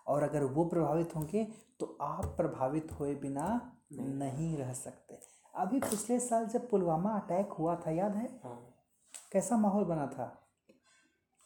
[0.07, 1.43] और अगर वो प्रभावित होंगे
[1.79, 3.45] तो आप प्रभावित हुए बिना
[3.93, 5.19] नहीं रह सकते।
[5.53, 8.27] अभी पिछले साल जब पुलवामा अटैक हुआ था याद है?
[8.43, 8.59] हाँ।
[9.31, 10.25] कैसा माहौल बना था?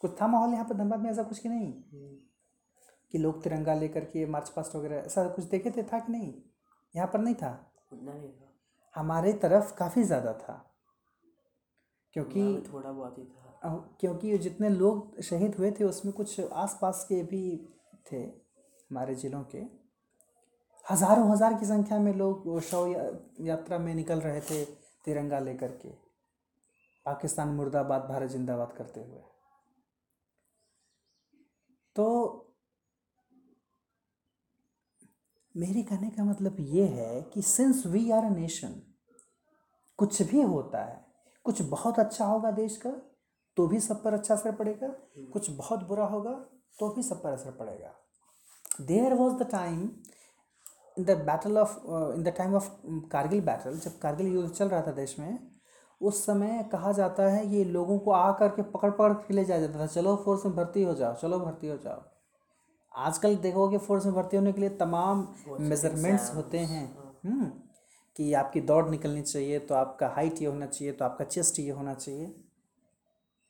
[0.02, 1.72] कुछ था माहौल यहाँ पर धनबाद में ऐसा कुछ कि नहीं?
[3.12, 6.32] कि लोग तिरंगा लेकर के मार्च पास्ट वगैरह ऐसा कुछ देखे थे था कि नहीं?
[6.94, 7.50] यहाँ पर नहीं था।
[7.92, 8.30] नहीं
[8.94, 10.64] हमारे तरफ़ काफ़ी ज़्यादा था।
[12.14, 12.42] क्योंकि
[12.72, 17.42] थोड़ा बहुत ही था। क्योंकि जितने लोग शहीद हुए थे, उसमें कुछ आसपास के भी
[18.12, 19.58] थे हमारे ज़िलों के।
[20.86, 22.86] हज़ारों हज़ार की संख्या में लोग शव
[23.40, 24.64] यात्रा में निकल रहे थे
[25.04, 25.88] तिरंगा लेकर के।
[27.06, 29.22] पाकिस्तान मुर्दाबाद, भारत जिंदाबाद करते हुए।
[31.96, 32.44] तो
[35.54, 38.80] मेरे कहने का मतलब ये है कि since we are a nation
[39.98, 41.04] कुछ भी होता है,
[41.44, 42.90] कुछ बहुत अच्छा होगा देश का
[43.58, 44.88] तो भी सब पर अच्छा असर पड़ेगा।
[45.32, 46.32] कुछ बहुत बुरा होगा
[46.78, 47.94] तो भी सब पर असर पड़ेगा।
[48.86, 49.80] There was the time
[50.98, 51.76] in the battle of
[52.14, 52.70] in the time of
[53.12, 55.38] Kargil battle जब कारगिल युद्ध चल रहा था देश में
[56.00, 59.60] उस समय कहा जाता है ये लोगों को आ करके पकड़ पकड़ के ले जाया
[59.60, 62.02] जाता था चलो फोर्स में भर्ती हो जाओ चलो भर्ती हो जाओ।
[62.92, 65.26] आजकल देखोगे फोर्स में भर्ती होने के लिए तमाम
[65.60, 66.84] मेजरमेंट्स होते हैं।
[67.24, 67.50] हम्म,
[68.16, 71.70] कि आपकी दौड़ निकलनी चाहिए तो आपका हाइट ये होना चाहिए तो आपका चेस्ट ये
[71.70, 72.34] होना चाहिए।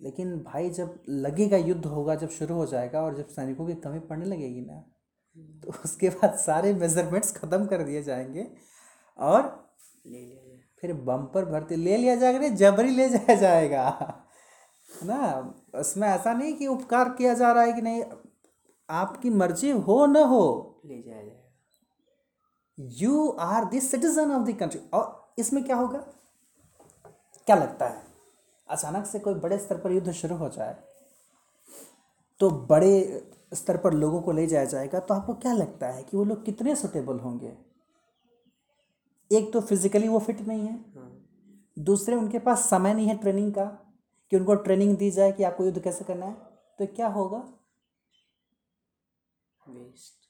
[0.01, 4.01] लेकिन भाई जब लगेगा युद्ध होगा जब शुरू हो जाएगा और जब सैनिकों की कमी
[4.01, 4.85] पड़ने लगेगी ना
[5.61, 8.51] तो उसके बाद सारे मेजरमेंट्स ख़त्म कर दिए जाएँगे
[9.19, 9.71] और
[10.07, 13.89] ले लिया फिर बम्पर भर्ती ले लिया जाएगा नहीं जबरी ले जाया जाएगा।
[15.03, 18.05] है ना उसमें ऐसा नहीं कि उपकार किया जा रहा है कि नहीं
[18.91, 21.53] आपकी मर्ज़ी हो न हो। ले जाया जाएगा।
[22.79, 25.99] You are the citizen of the country और इसमें क्या होगा?
[27.47, 28.08] क्या लगता है?
[28.69, 30.77] अचानक से कोई बड़े स्तर पर युद्ध शुरू हो जाए
[32.41, 36.17] तो बड़े स्तर पर लोगों को ले जाया जाएगा तो आपको क्या लगता है कि
[36.17, 37.53] वो लोग कितने सुटेबल होंगे?
[39.31, 40.79] एक तो फिजिकली वो फिट नहीं है।
[41.77, 43.65] दूसरे उनके पास समय नहीं है ट्रेनिंग का
[44.33, 46.35] कि उनको ट्रेनिंग दी जाए कि आपको युद्ध कैसे करना है
[46.79, 47.39] तो क्या होगा?
[49.63, 50.27] वेस्ट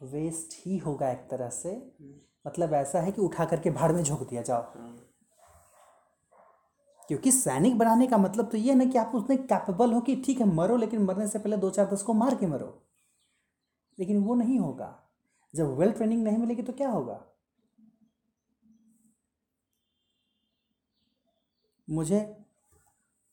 [0.00, 1.70] वेस्ट ही होगा एक तरह से।
[2.46, 4.96] मतलब ऐसा है कि उठा करके भाड़ में झोंक दिया जाओ। हाँ।
[7.10, 10.14] क्योंकि सैनिक बनाने का मतलब तो ये है ना कि आप उसमें कैपेबल हो कि
[10.16, 12.66] ठीक है मरो लेकिन मरने से पहले दो चार दस को मार के मरो।
[13.98, 14.88] लेकिन वो नहीं होगा।
[15.54, 17.18] जब वेल ट्रेनिंग नहीं मिलेगी तो क्या होगा?
[21.88, 22.22] मुझे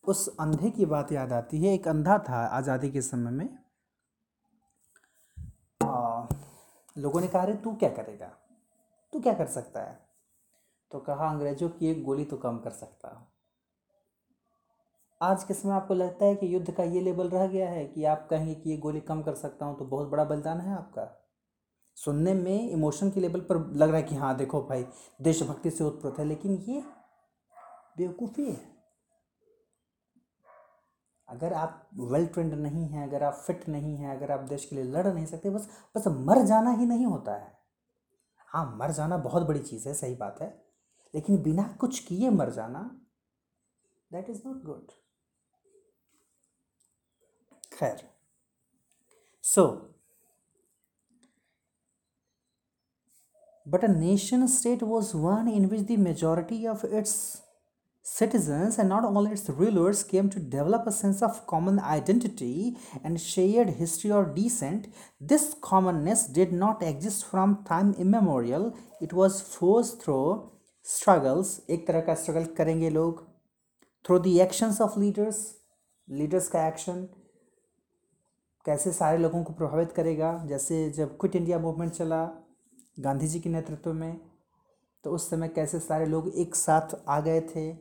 [0.04, 3.58] उस अंधे की बात याद आती है एक अंधा था आज़ादी के समय में।
[5.82, 6.28] आ,
[6.96, 8.34] लोगों ने कहा अरे तू क्या करेगा?
[9.14, 9.98] तू क्या कर सकता है?
[10.92, 13.28] तो कहा अंग्रेज़ों की एक गोली तो कम कर सकता हूँ।
[15.22, 18.04] आज के समय आपको लगता है कि युद्ध का ये लेवल रह गया है कि
[18.06, 21.06] आप कहेंगे कि ये गोली कम कर सकता हूँ तो बहुत बड़ा बलिदान है आपका?
[21.96, 24.86] सुनने में इमोशन के लेवल पर लग रहा है कि हाँ देखो भाई,
[25.22, 26.84] देशभक्ति से उत्प्रोत है, लेकिन ये
[27.98, 28.76] बेवकूफ़ी है।
[31.30, 34.76] अगर आप वेल ट्रेंड नहीं हैं, अगर आप फिट नहीं हैं, अगर आप देश के
[34.76, 37.52] लिए लड़ नहीं सकते, बस बस मर जाना ही नहीं होता है।
[38.50, 40.50] हाँ मर जाना बहुत बड़ी चीज़ है, सही बात है,
[41.16, 42.90] लेकिन बिना कुछ किए मर जाना
[44.12, 44.92] that is not good
[47.78, 47.98] fair.
[49.42, 49.64] So,
[53.66, 57.42] but a nation state was one in which the majority of its
[58.02, 63.20] citizens and not all its rulers came to develop a sense of common identity and
[63.20, 64.88] shared history or descent.
[65.20, 68.78] This commonness did not exist from time immemorial.
[69.02, 70.52] It was forced through
[70.82, 71.62] struggles.
[71.68, 73.24] ek tarah ka struggle karenge log
[74.06, 75.40] through the actions of leaders
[76.08, 77.10] leaders ka action.
[78.68, 80.38] कैसे सारे लोगों को प्रभावित करेगा?
[80.46, 82.26] जैसे जब quit India movement चला
[83.00, 84.20] गांधी जी के नेतृत्व में
[85.04, 87.72] तो उस समय कैसे सारे लोग एक साथ आ गए थे?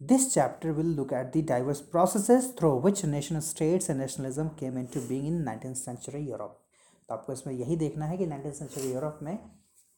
[0.00, 4.78] This chapter will look at the diverse processes through which nation states and nationalism came
[4.86, 6.58] into being in nineteen century Europe
[7.08, 9.36] तो आपको इसमें यही देखना है कि नाइनटीन सेंचुरी यूरोप में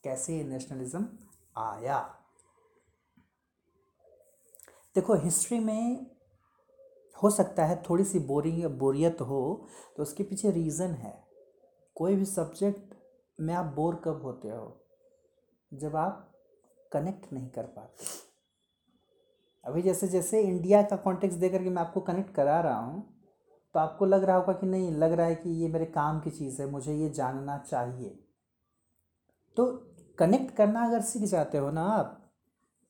[0.04, 1.06] कैसे नेशनलिज्म
[1.56, 1.98] आया।
[4.94, 6.09] देखो हिस्ट्री में
[7.22, 11.14] हो सकता है थोड़ी सी बोरिंग या बोरियत हो तो उसके पीछे रीज़न है।
[11.96, 12.94] कोई भी सब्जेक्ट
[13.38, 14.76] में आप बोर कब होते हो?
[15.72, 16.26] जब आप
[16.92, 18.04] कनेक्ट नहीं कर पाते।
[19.64, 23.02] अभी जैसे जैसे इंडिया का कॉन्टेक्स्ट दे करके मैं आपको कनेक्ट करा रहा हूँ
[23.74, 26.30] तो आपको लग रहा होगा कि नहीं, लग रहा है कि ये मेरे काम की
[26.30, 28.08] चीज़ है, मुझे ये जानना चाहिए।
[29.56, 29.66] तो
[30.18, 32.16] कनेक्ट करना अगर सीख जाते हो ना आप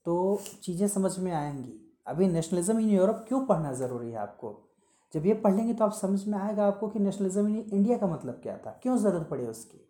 [0.07, 4.57] तो चीज़ें समझ में आएँगी। अभी नेशनलिज्म इन यूरोप क्यों पढ़ना ज़रूरी है आपको?
[5.15, 8.07] जब ये पढ़ लेंगे तो आप समझ में आएगा आपको कि नेशनलिज्म इन इंडिया का
[8.07, 9.87] मतलब क्या था। क्यों ज़रूरत पड़ी उसकी?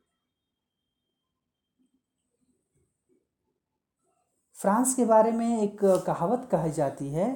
[4.56, 7.28] फ्रांस के बारे में एक कहावत कही जाती है,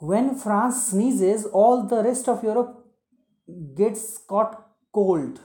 [0.00, 2.76] when France sneezes all the rest of Europe
[3.48, 4.54] gets caught
[4.94, 5.38] cold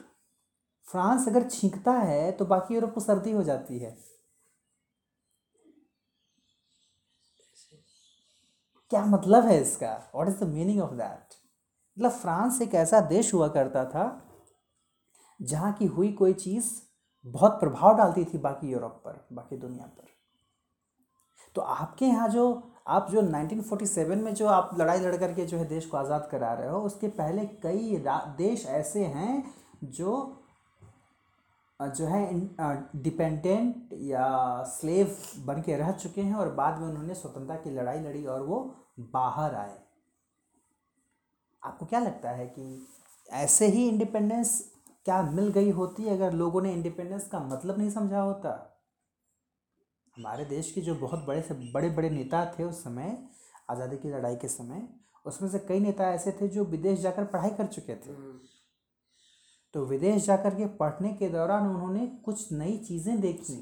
[0.87, 3.97] France अगर छींकता है तो बाकी यूरोप को सर्दी हो जाती है।
[8.91, 9.93] क्या मतलब है इसका?
[10.15, 11.33] What is the meaning of that
[11.97, 14.05] मतलब फ्रांस एक ऐसा देश हुआ करता था,
[15.39, 16.71] जहाँ की हुई कोई चीज़
[17.25, 20.13] बहुत प्रभाव डालती थी बाकी यूरोप पर, बाकी दुनिया पर।
[21.55, 25.65] तो आपके यहाँ जो, आप जो 1947 में जो आप लड़ाई लड़ करके जो है
[25.65, 28.03] देश को आज़ाद करा रहे हो, उसके पहले कई
[28.37, 29.43] देश ऐसे हैं
[29.83, 30.15] जो
[31.79, 32.19] जो है
[32.95, 34.27] डिपेंडेंट या
[34.67, 35.15] स्लेव
[35.45, 38.59] बन के रह चुके हैं और बाद में उन्होंने स्वतंत्रता की लड़ाई लड़ी और वो
[39.13, 39.77] बाहर आए।
[41.63, 42.87] आपको क्या लगता है कि
[43.29, 44.59] ऐसे ही इंडिपेंडेंस
[45.05, 48.49] क्या मिल गई होती अगर लोगों ने इंडिपेंडेंस का मतलब नहीं समझा होता?
[50.17, 53.17] हमारे देश के जो बहुत बड़े से बड़े बड़े नेता थे उस समय,
[53.69, 54.87] आज़ादी की लड़ाई के समय,
[55.25, 58.13] उसमें से कई नेता ऐसे थे जो विदेश जाकर पढ़ाई कर चुके थे।
[59.75, 63.55] तो विदेश जाकर के पढ़ने के दौरान उन्होंने कुछ नई चीज़ें देखी।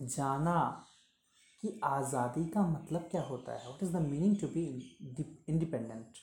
[0.00, 0.60] जाना
[1.62, 3.68] कि आज़ादी का मतलब क्या होता है?
[3.68, 4.64] What is the meaning to be
[5.48, 6.18] independent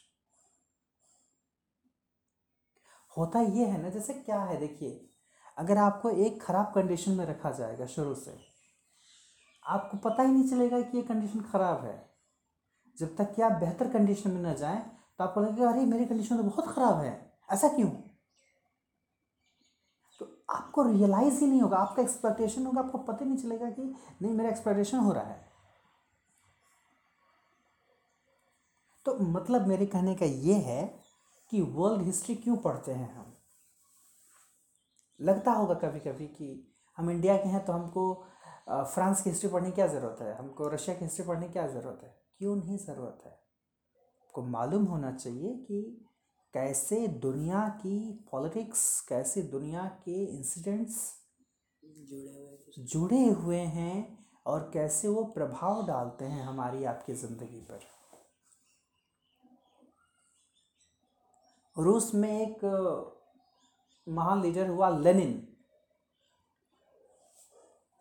[3.14, 5.10] होता ये है ना, जैसे क्या है, देखिए,
[5.58, 8.38] अगर आपको एक ख़राब कंडीशन में रखा जाएगा शुरू से,
[9.66, 12.02] आपको पता ही नहीं चलेगा कि ये कंडीशन ख़राब है।
[12.98, 14.82] जब तक कि आप बेहतर कंडीशन में ना जाएँ
[15.20, 17.14] तो आपको लगेगा, अरे, मेरी कंडीशन तो बहुत ख़राब है।
[17.54, 17.90] ऐसा क्यों?
[20.50, 23.82] आपको रियलाइज़ ही नहीं होगा, आपका एक्सपेक्टेशन होगा, आपको पता ही नहीं चलेगा कि
[24.22, 25.44] नहीं, मेरा एक्सपेक्टेशन हो रहा है।
[29.06, 30.86] तो मतलब मेरे कहने का ये है
[31.52, 33.34] कि वर्ल्ड हिस्ट्री क्यों पढ़ते हैं हम?
[35.20, 36.48] लगता होगा कभी कभी कि
[36.98, 38.14] हम इंडिया के हैं तो हमको
[38.70, 40.36] फ्रांस की हिस्ट्री पढ़ने की क्या ज़रूरत है?
[40.38, 42.10] हमको रशिया की हिस्ट्री पढ़ने की क्या ज़रूरत है?
[42.38, 43.32] क्यों नहीं ज़रूरत है?
[43.32, 46.06] आपको मालूम होना चाहिए कि
[46.56, 51.14] कैसे दुनिया की पॉलिटिक्स कैसे दुनिया के इंसिडेंट्स
[51.84, 57.80] जुड़े हुए जुड़े हुए हैं और कैसे वो प्रभाव डालते हैं हमारी आपकी ज़िंदगी पर।
[61.78, 62.66] रूस में एक
[64.08, 65.48] महान लीडर हुआ लेनिन।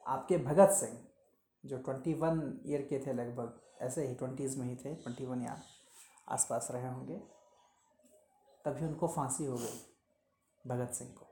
[0.06, 0.98] आपके भगत सिंह
[1.64, 5.42] जो ट्वेंटी वन ईयर के थे लगभग ऐसे ही ट्वेंटीज़ में ही थे ट्वेंटी वन
[5.42, 5.62] या
[6.28, 7.33] आसपास रहे होंगे।
[8.64, 9.94] तभी उनको फांसी हो गई
[10.66, 11.26] भगत सिंह को।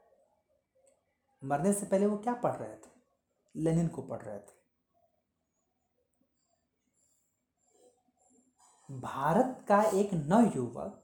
[1.45, 2.91] मरने से पहले वो क्या पढ़ रहे थे?
[3.57, 4.63] लेनिन को पढ़ रहे थे।
[9.01, 10.99] भारत का एक नवयुवक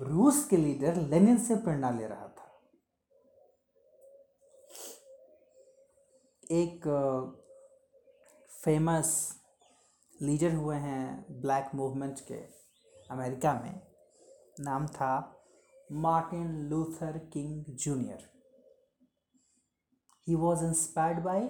[0.00, 2.62] रूस के लीडर लेनिन से प्रेरणा ले रहा था।
[6.50, 6.88] एक
[8.64, 9.40] फ़ेमस
[10.22, 12.34] लीडर हुए हैं ब्लैक मूवमेंट के
[13.10, 13.91] अमेरिका में।
[14.61, 15.11] नाम था
[16.05, 18.29] Martin Luther King Junior
[20.27, 21.49] he was inspired by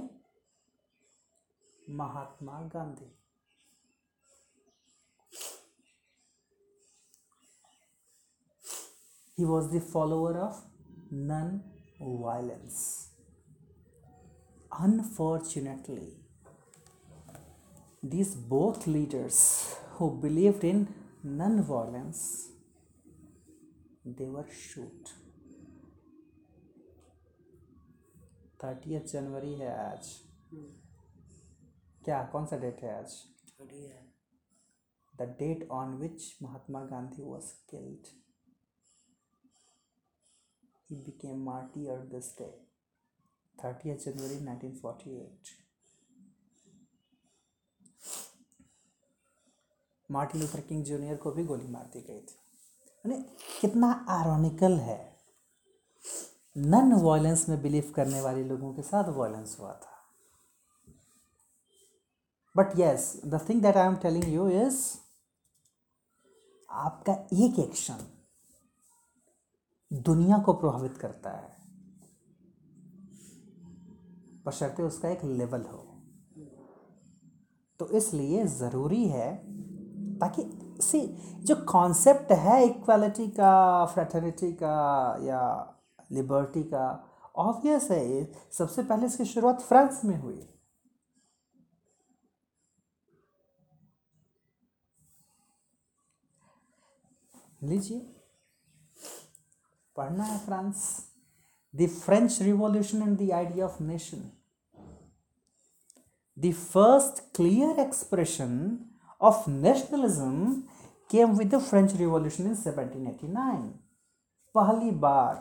[2.00, 3.14] Mahatma Gandhi
[9.38, 10.56] he was the follower of
[11.32, 12.78] non-violence
[14.72, 16.08] unfortunately
[18.04, 19.38] these both leaders
[19.98, 20.88] who believed in
[21.24, 22.24] non-violence
[24.05, 25.09] they were shoot
[28.65, 30.09] thirty January है आज।
[32.05, 33.15] क्या, कौन सा date है आज?
[35.15, 38.07] The date on which Mahatma Gandhi was killed
[40.91, 42.51] he became martyr और this day
[43.57, 45.57] thirty January nineteen forty eight
[50.11, 52.42] Martin Luther King junior को भी गोली मार दी गई थी।
[53.05, 53.23] यानी
[53.61, 55.17] कितना आरोनिकल है।
[56.57, 59.91] नन वायलेंस में बिलीव करने वाले लोगों के साथ वायलेंस हुआ था।
[62.57, 64.81] But yes the thing that I am telling you is
[66.71, 68.07] आपका एक एक्शन
[69.93, 71.57] दुनिया को प्रभावित करता है।
[74.47, 75.79] बशर्ते उसका एक लेवल हो।
[77.79, 79.37] तो इसलिए ज़रूरी है
[80.19, 80.43] ताकि
[80.83, 81.01] सी
[81.47, 84.77] जो कॉन्सेप्ट है इक्वालिटी का फ्रेटर्निटी का,
[85.23, 85.43] या
[86.13, 86.87] लिबर्टी का
[87.39, 90.49] ऑब्वियस है ये। सबसे पहले इसकी शुरुआत फ्रांस में हुई।
[97.63, 97.99] लीजिए,
[99.97, 100.85] पढ़ना है France.
[101.75, 104.31] The French revolution and the idea of nation
[106.37, 108.79] the first clear expression
[109.21, 110.63] of nationalism
[111.13, 113.65] came with the French revolution in 1789
[114.55, 115.35] पहली बार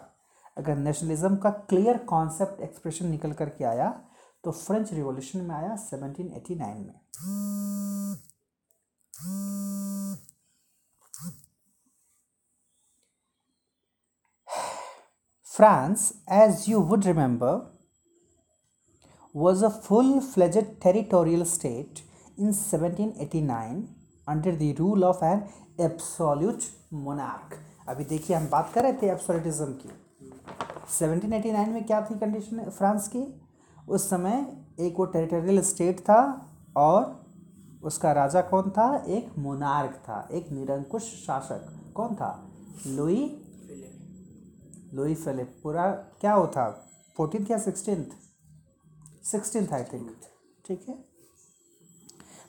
[0.58, 3.90] अगर नेशनलिज्म का क्लियर कॉन्सेप्ट एक्सप्रेशन निकल करके आया
[4.44, 7.00] तो फ्रेंच रिवॉल्यूशन में आया 1789 में।
[15.54, 16.04] France,
[16.36, 17.50] as you would remember,
[19.36, 22.02] was a full fledged territorial state
[22.38, 25.40] in 1789 under the rule of an
[25.80, 26.62] absolute
[26.94, 27.54] monarch.
[27.88, 29.90] अभी देखिए हम बात कर रहे थे एब्सोल्यूटिज्म की।
[30.90, 33.42] 1789 में क्या थी कंडीशन फ्रांस की?
[33.90, 37.26] उस समय एक वो टेरिटोरियल स्टेट था और
[37.84, 39.04] उसका राजा कौन था?
[39.08, 42.52] एक मोनार्क था एक निरंकुश शासक। कौन था?
[42.88, 43.48] Louis
[44.94, 45.60] Louis Philippe.
[45.64, 46.88] पूरा क्या वो था?
[47.18, 48.12] फोर्टीन या सिक्सटीन
[49.24, 50.18] सिक्सटीन आई थिंक
[50.66, 51.11] ठीक है?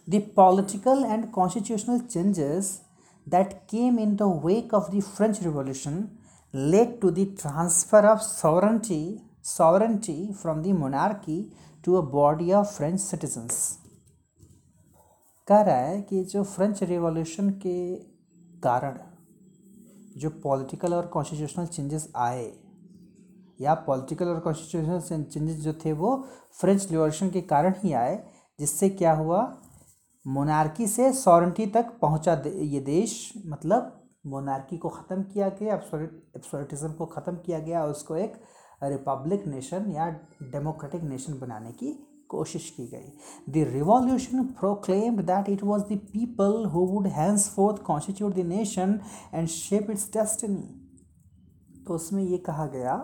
[0.09, 2.81] The political and constitutional changes
[3.27, 6.09] that came in the wake of the French revolution
[6.55, 11.37] led to the transfer of sovereignty sovereignty from the monarchy
[11.85, 13.55] to a body of French citizens.
[15.49, 17.95] कह रहा है कि जो French revolution के
[18.65, 18.99] कारण
[20.17, 22.53] जो political और constitutional changes आए,
[23.61, 26.17] या पॉलिटिकल और कॉन्स्टिट्यूशनल चेंजेस जो थे वो
[26.61, 28.25] फ्रेंच रिवॉल्यूशन के कारण ही आए,
[28.61, 29.43] जिससे क्या हुआ
[30.27, 37.07] मोनार्की से सॉरेंटी तक पहुँचा ये देश मतलब मोनार्की को ख़त्म किया गया एब्सोल्यूटिज्म को
[37.07, 38.35] ख़त्म किया गया और उसको एक
[38.83, 40.09] रिपब्लिक नेशन या
[40.43, 41.93] डेमोक्रेटिक नेशन बनाने की
[42.29, 47.07] कोशिश की गई। The revolution proclaimed that it was the people who would
[47.55, 48.99] henceforth constitute the nation
[49.35, 50.63] and shape its destiny.
[51.87, 52.95] तो उसमें ये कहा गया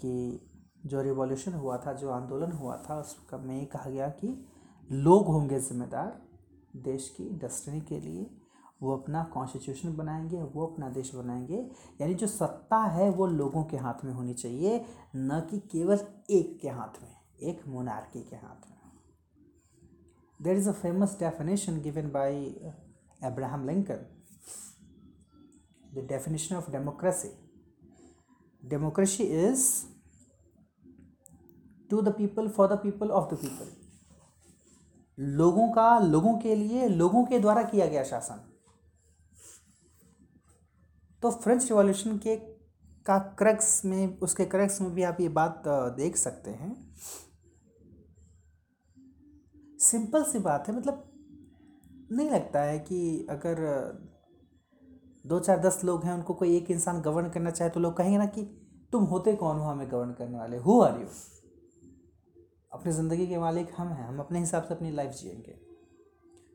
[0.00, 0.46] कि
[0.86, 4.28] जो रिवॉल्यूशन हुआ था, जो आंदोलन हुआ था, उसका में कहा गया कि
[4.90, 6.22] लोग होंगे जिम्मेदार
[6.76, 8.30] देश की डेस्टिनी के लिए।
[8.82, 11.70] वो अपना कॉन्स्टिट्यूशन बनाएँगे, वो अपना देश बनाएँगे।
[12.00, 14.84] यानी जो सत्ता है वो लोगों के हाथ में होनी चाहिए,
[15.16, 18.78] न कि केवल एक के हाथ में, एक मोनार्की के हाथ में।
[20.42, 22.44] There is a famous definition given by
[23.24, 24.06] Abraham Lincoln
[25.94, 27.28] the definition of democracy
[28.62, 29.68] democracy is
[31.90, 33.79] to the people for the people of the people
[35.20, 38.46] लोगों का, लोगों के लिए, लोगों के द्वारा किया गया शासन।
[41.22, 42.36] तो फ्रेंच रिवॉल्यूशन के
[43.06, 45.62] का क्रक्स में, उसके क्रक्स में भी आप ये बात
[45.96, 46.94] देख सकते हैं।
[49.80, 51.06] सिंपल सी बात है मतलब
[52.12, 53.56] नहीं लगता है कि अगर
[55.26, 58.18] दो चार दस लोग हैं, उनको कोई एक इंसान गवर्न करना चाहे तो लोग कहेंगे
[58.18, 58.42] ना कि
[58.92, 60.56] तुम होते कौन हो हमें गवर्न करने वाले?
[60.56, 61.06] हु आर यू
[62.72, 65.52] अपनी ज़िंदगी के मालिक हम हैं हम अपने हिसाब से अपनी लाइफ जिएँगे।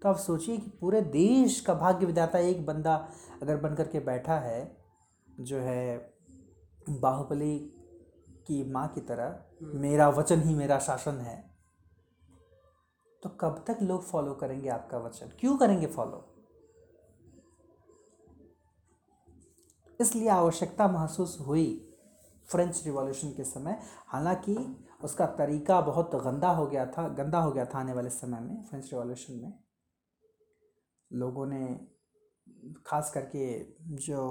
[0.02, 2.96] तो आप सोचिए कि पूरे देश का भाग्य विधाता एक बंदा
[3.42, 4.78] अगर बन करके बैठा है
[5.28, 5.98] जो है
[6.90, 7.58] बाहुबली
[8.48, 9.44] की माँ की तरह
[9.80, 11.44] मेरा वचन ही मेरा शासन है
[13.24, 15.32] तो कब तक लोग फॉलो करेंगे आपका वचन?
[15.40, 16.26] क्यों करेंगे फॉलो
[20.00, 21.66] इसलिए आवश्यकता महसूस हुई
[22.50, 24.56] फ्रेंच रिवॉल्यूशन के समय। हालाँकि
[25.00, 28.64] उसका तरीका बहुत गंदा हो गया था, गंदा हो गया था आने वाले समय में
[28.64, 29.54] फ्रेंच रिवॉल्यूशन में।
[31.12, 31.68] लोगों ने,
[32.86, 33.46] खास करके
[33.98, 34.22] जो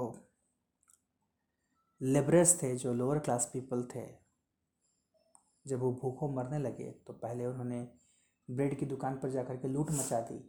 [2.01, 4.05] लेबरर्स थे, जो लोअर क्लास पीपल थे,
[5.65, 7.81] जब वो भूखों मरने लगे तो पहले उन्होंने
[8.49, 10.39] ब्रेड की दुकान पर जाकर के लूट मचा दी।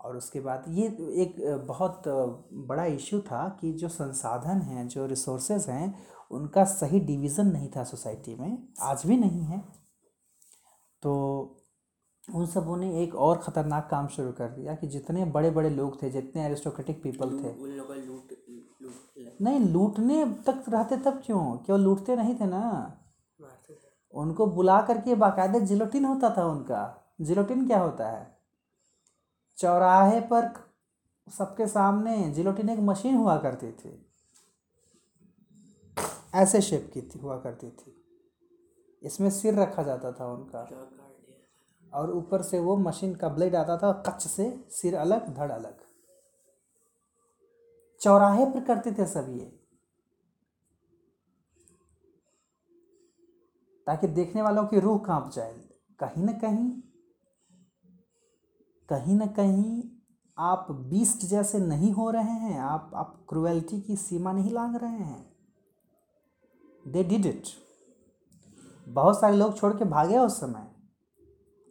[0.00, 0.86] और उसके बाद ये
[1.22, 1.36] एक
[1.68, 2.02] बहुत
[2.68, 7.84] बड़ा इशू था कि जो संसाधन हैं, जो रिसोर्सेज हैं उनका सही डिवीज़न नहीं था
[7.84, 9.62] सोसाइटी में आज भी नहीं है।
[11.02, 11.12] तो
[12.34, 16.02] उन सबों ने एक और ख़तरनाक काम शुरू कर दिया कि जितने बड़े बड़े लोग
[16.02, 18.32] थे जितने एरिस्टोक्रेटिक पीपल थे। उन लोगों लूट
[18.82, 21.56] लूट नहीं लूटने तक रहते तब क्यों?
[21.56, 22.98] क्यों लूटते नहीं थे ना?
[24.14, 28.38] उनको बुला करके बाकायदे जिलोटिन होता था उनका। जिलोटिन क्या होता है?
[29.56, 30.52] चौराहे पर
[31.38, 34.05] सबके सामने जिलोटिन एक मशीन हुआ करती थी।
[36.36, 38.04] ऐसे शेप की थी हुआ करती थी।
[39.02, 40.90] इसमें सिर रखा जाता था उनका।
[41.94, 45.78] और ऊपर से वो मशीन का ब्लेड आता था कच्च से सिर अलग धड़ अलग।
[48.00, 49.62] चौराहे पर करते थे सब ये।
[53.86, 55.68] ताकि देखने वालों की रूह काँप जाए।
[55.98, 56.82] कहीं ना कहीं
[58.88, 59.82] कहीं ना कहीं
[60.38, 64.90] आप बीस्ट जैसे नहीं हो रहे हैं। आप आप क्रुएल्टी की सीमा नहीं लांग रहे
[64.90, 65.35] हैं।
[66.86, 67.44] दे डिड इट
[68.88, 70.66] बहुत सारे लोग छोड़ के भागे उस समय।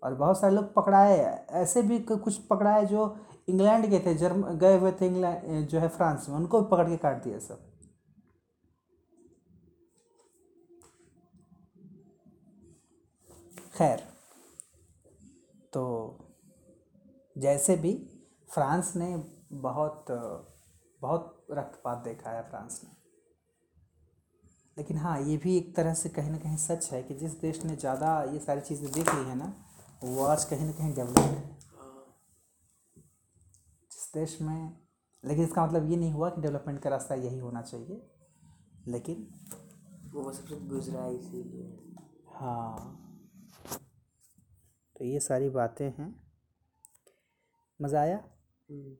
[0.04, 1.18] और बहुत सारे लोग पकड़ाए।
[1.52, 3.16] ऐसे भी कुछ पकड़ाए जो
[3.50, 6.88] इंग्लैंड के थे, जर्म, गए हुए थे इंग्लैंड जो है फ्रांस में। उनको भी पकड़
[6.90, 7.72] के काट दिया सब।
[13.76, 14.04] खैर
[15.74, 15.84] तो
[17.38, 17.94] जैसे भी
[18.50, 19.16] फ्रांस ने
[19.52, 20.06] बहुत
[21.02, 23.05] बहुत रक्तपात देखा है, फ्रांस ने।
[24.78, 27.64] लेकिन हाँ ये भी एक तरह से कहीं ना कहीं सच है कि जिस देश
[27.66, 29.54] ने ज़्यादा ये सारी चीज़ें देख ली है ना
[30.04, 31.44] वो आज कहीं ना कहीं डेवलप है।
[33.92, 34.78] जिस देश में
[35.24, 38.02] लेकिन इसका मतलब ये नहीं हुआ कि डेवलपमेंट का रास्ता यही होना चाहिए
[38.88, 39.28] लेकिन
[40.14, 41.64] वो बस सबसे गुजरा है इसीलिए।
[42.34, 43.02] हाँ
[44.96, 46.14] तो ये सारी बातें हैं।
[47.80, 48.18] मज़ा आया?
[48.70, 48.96] हम्म,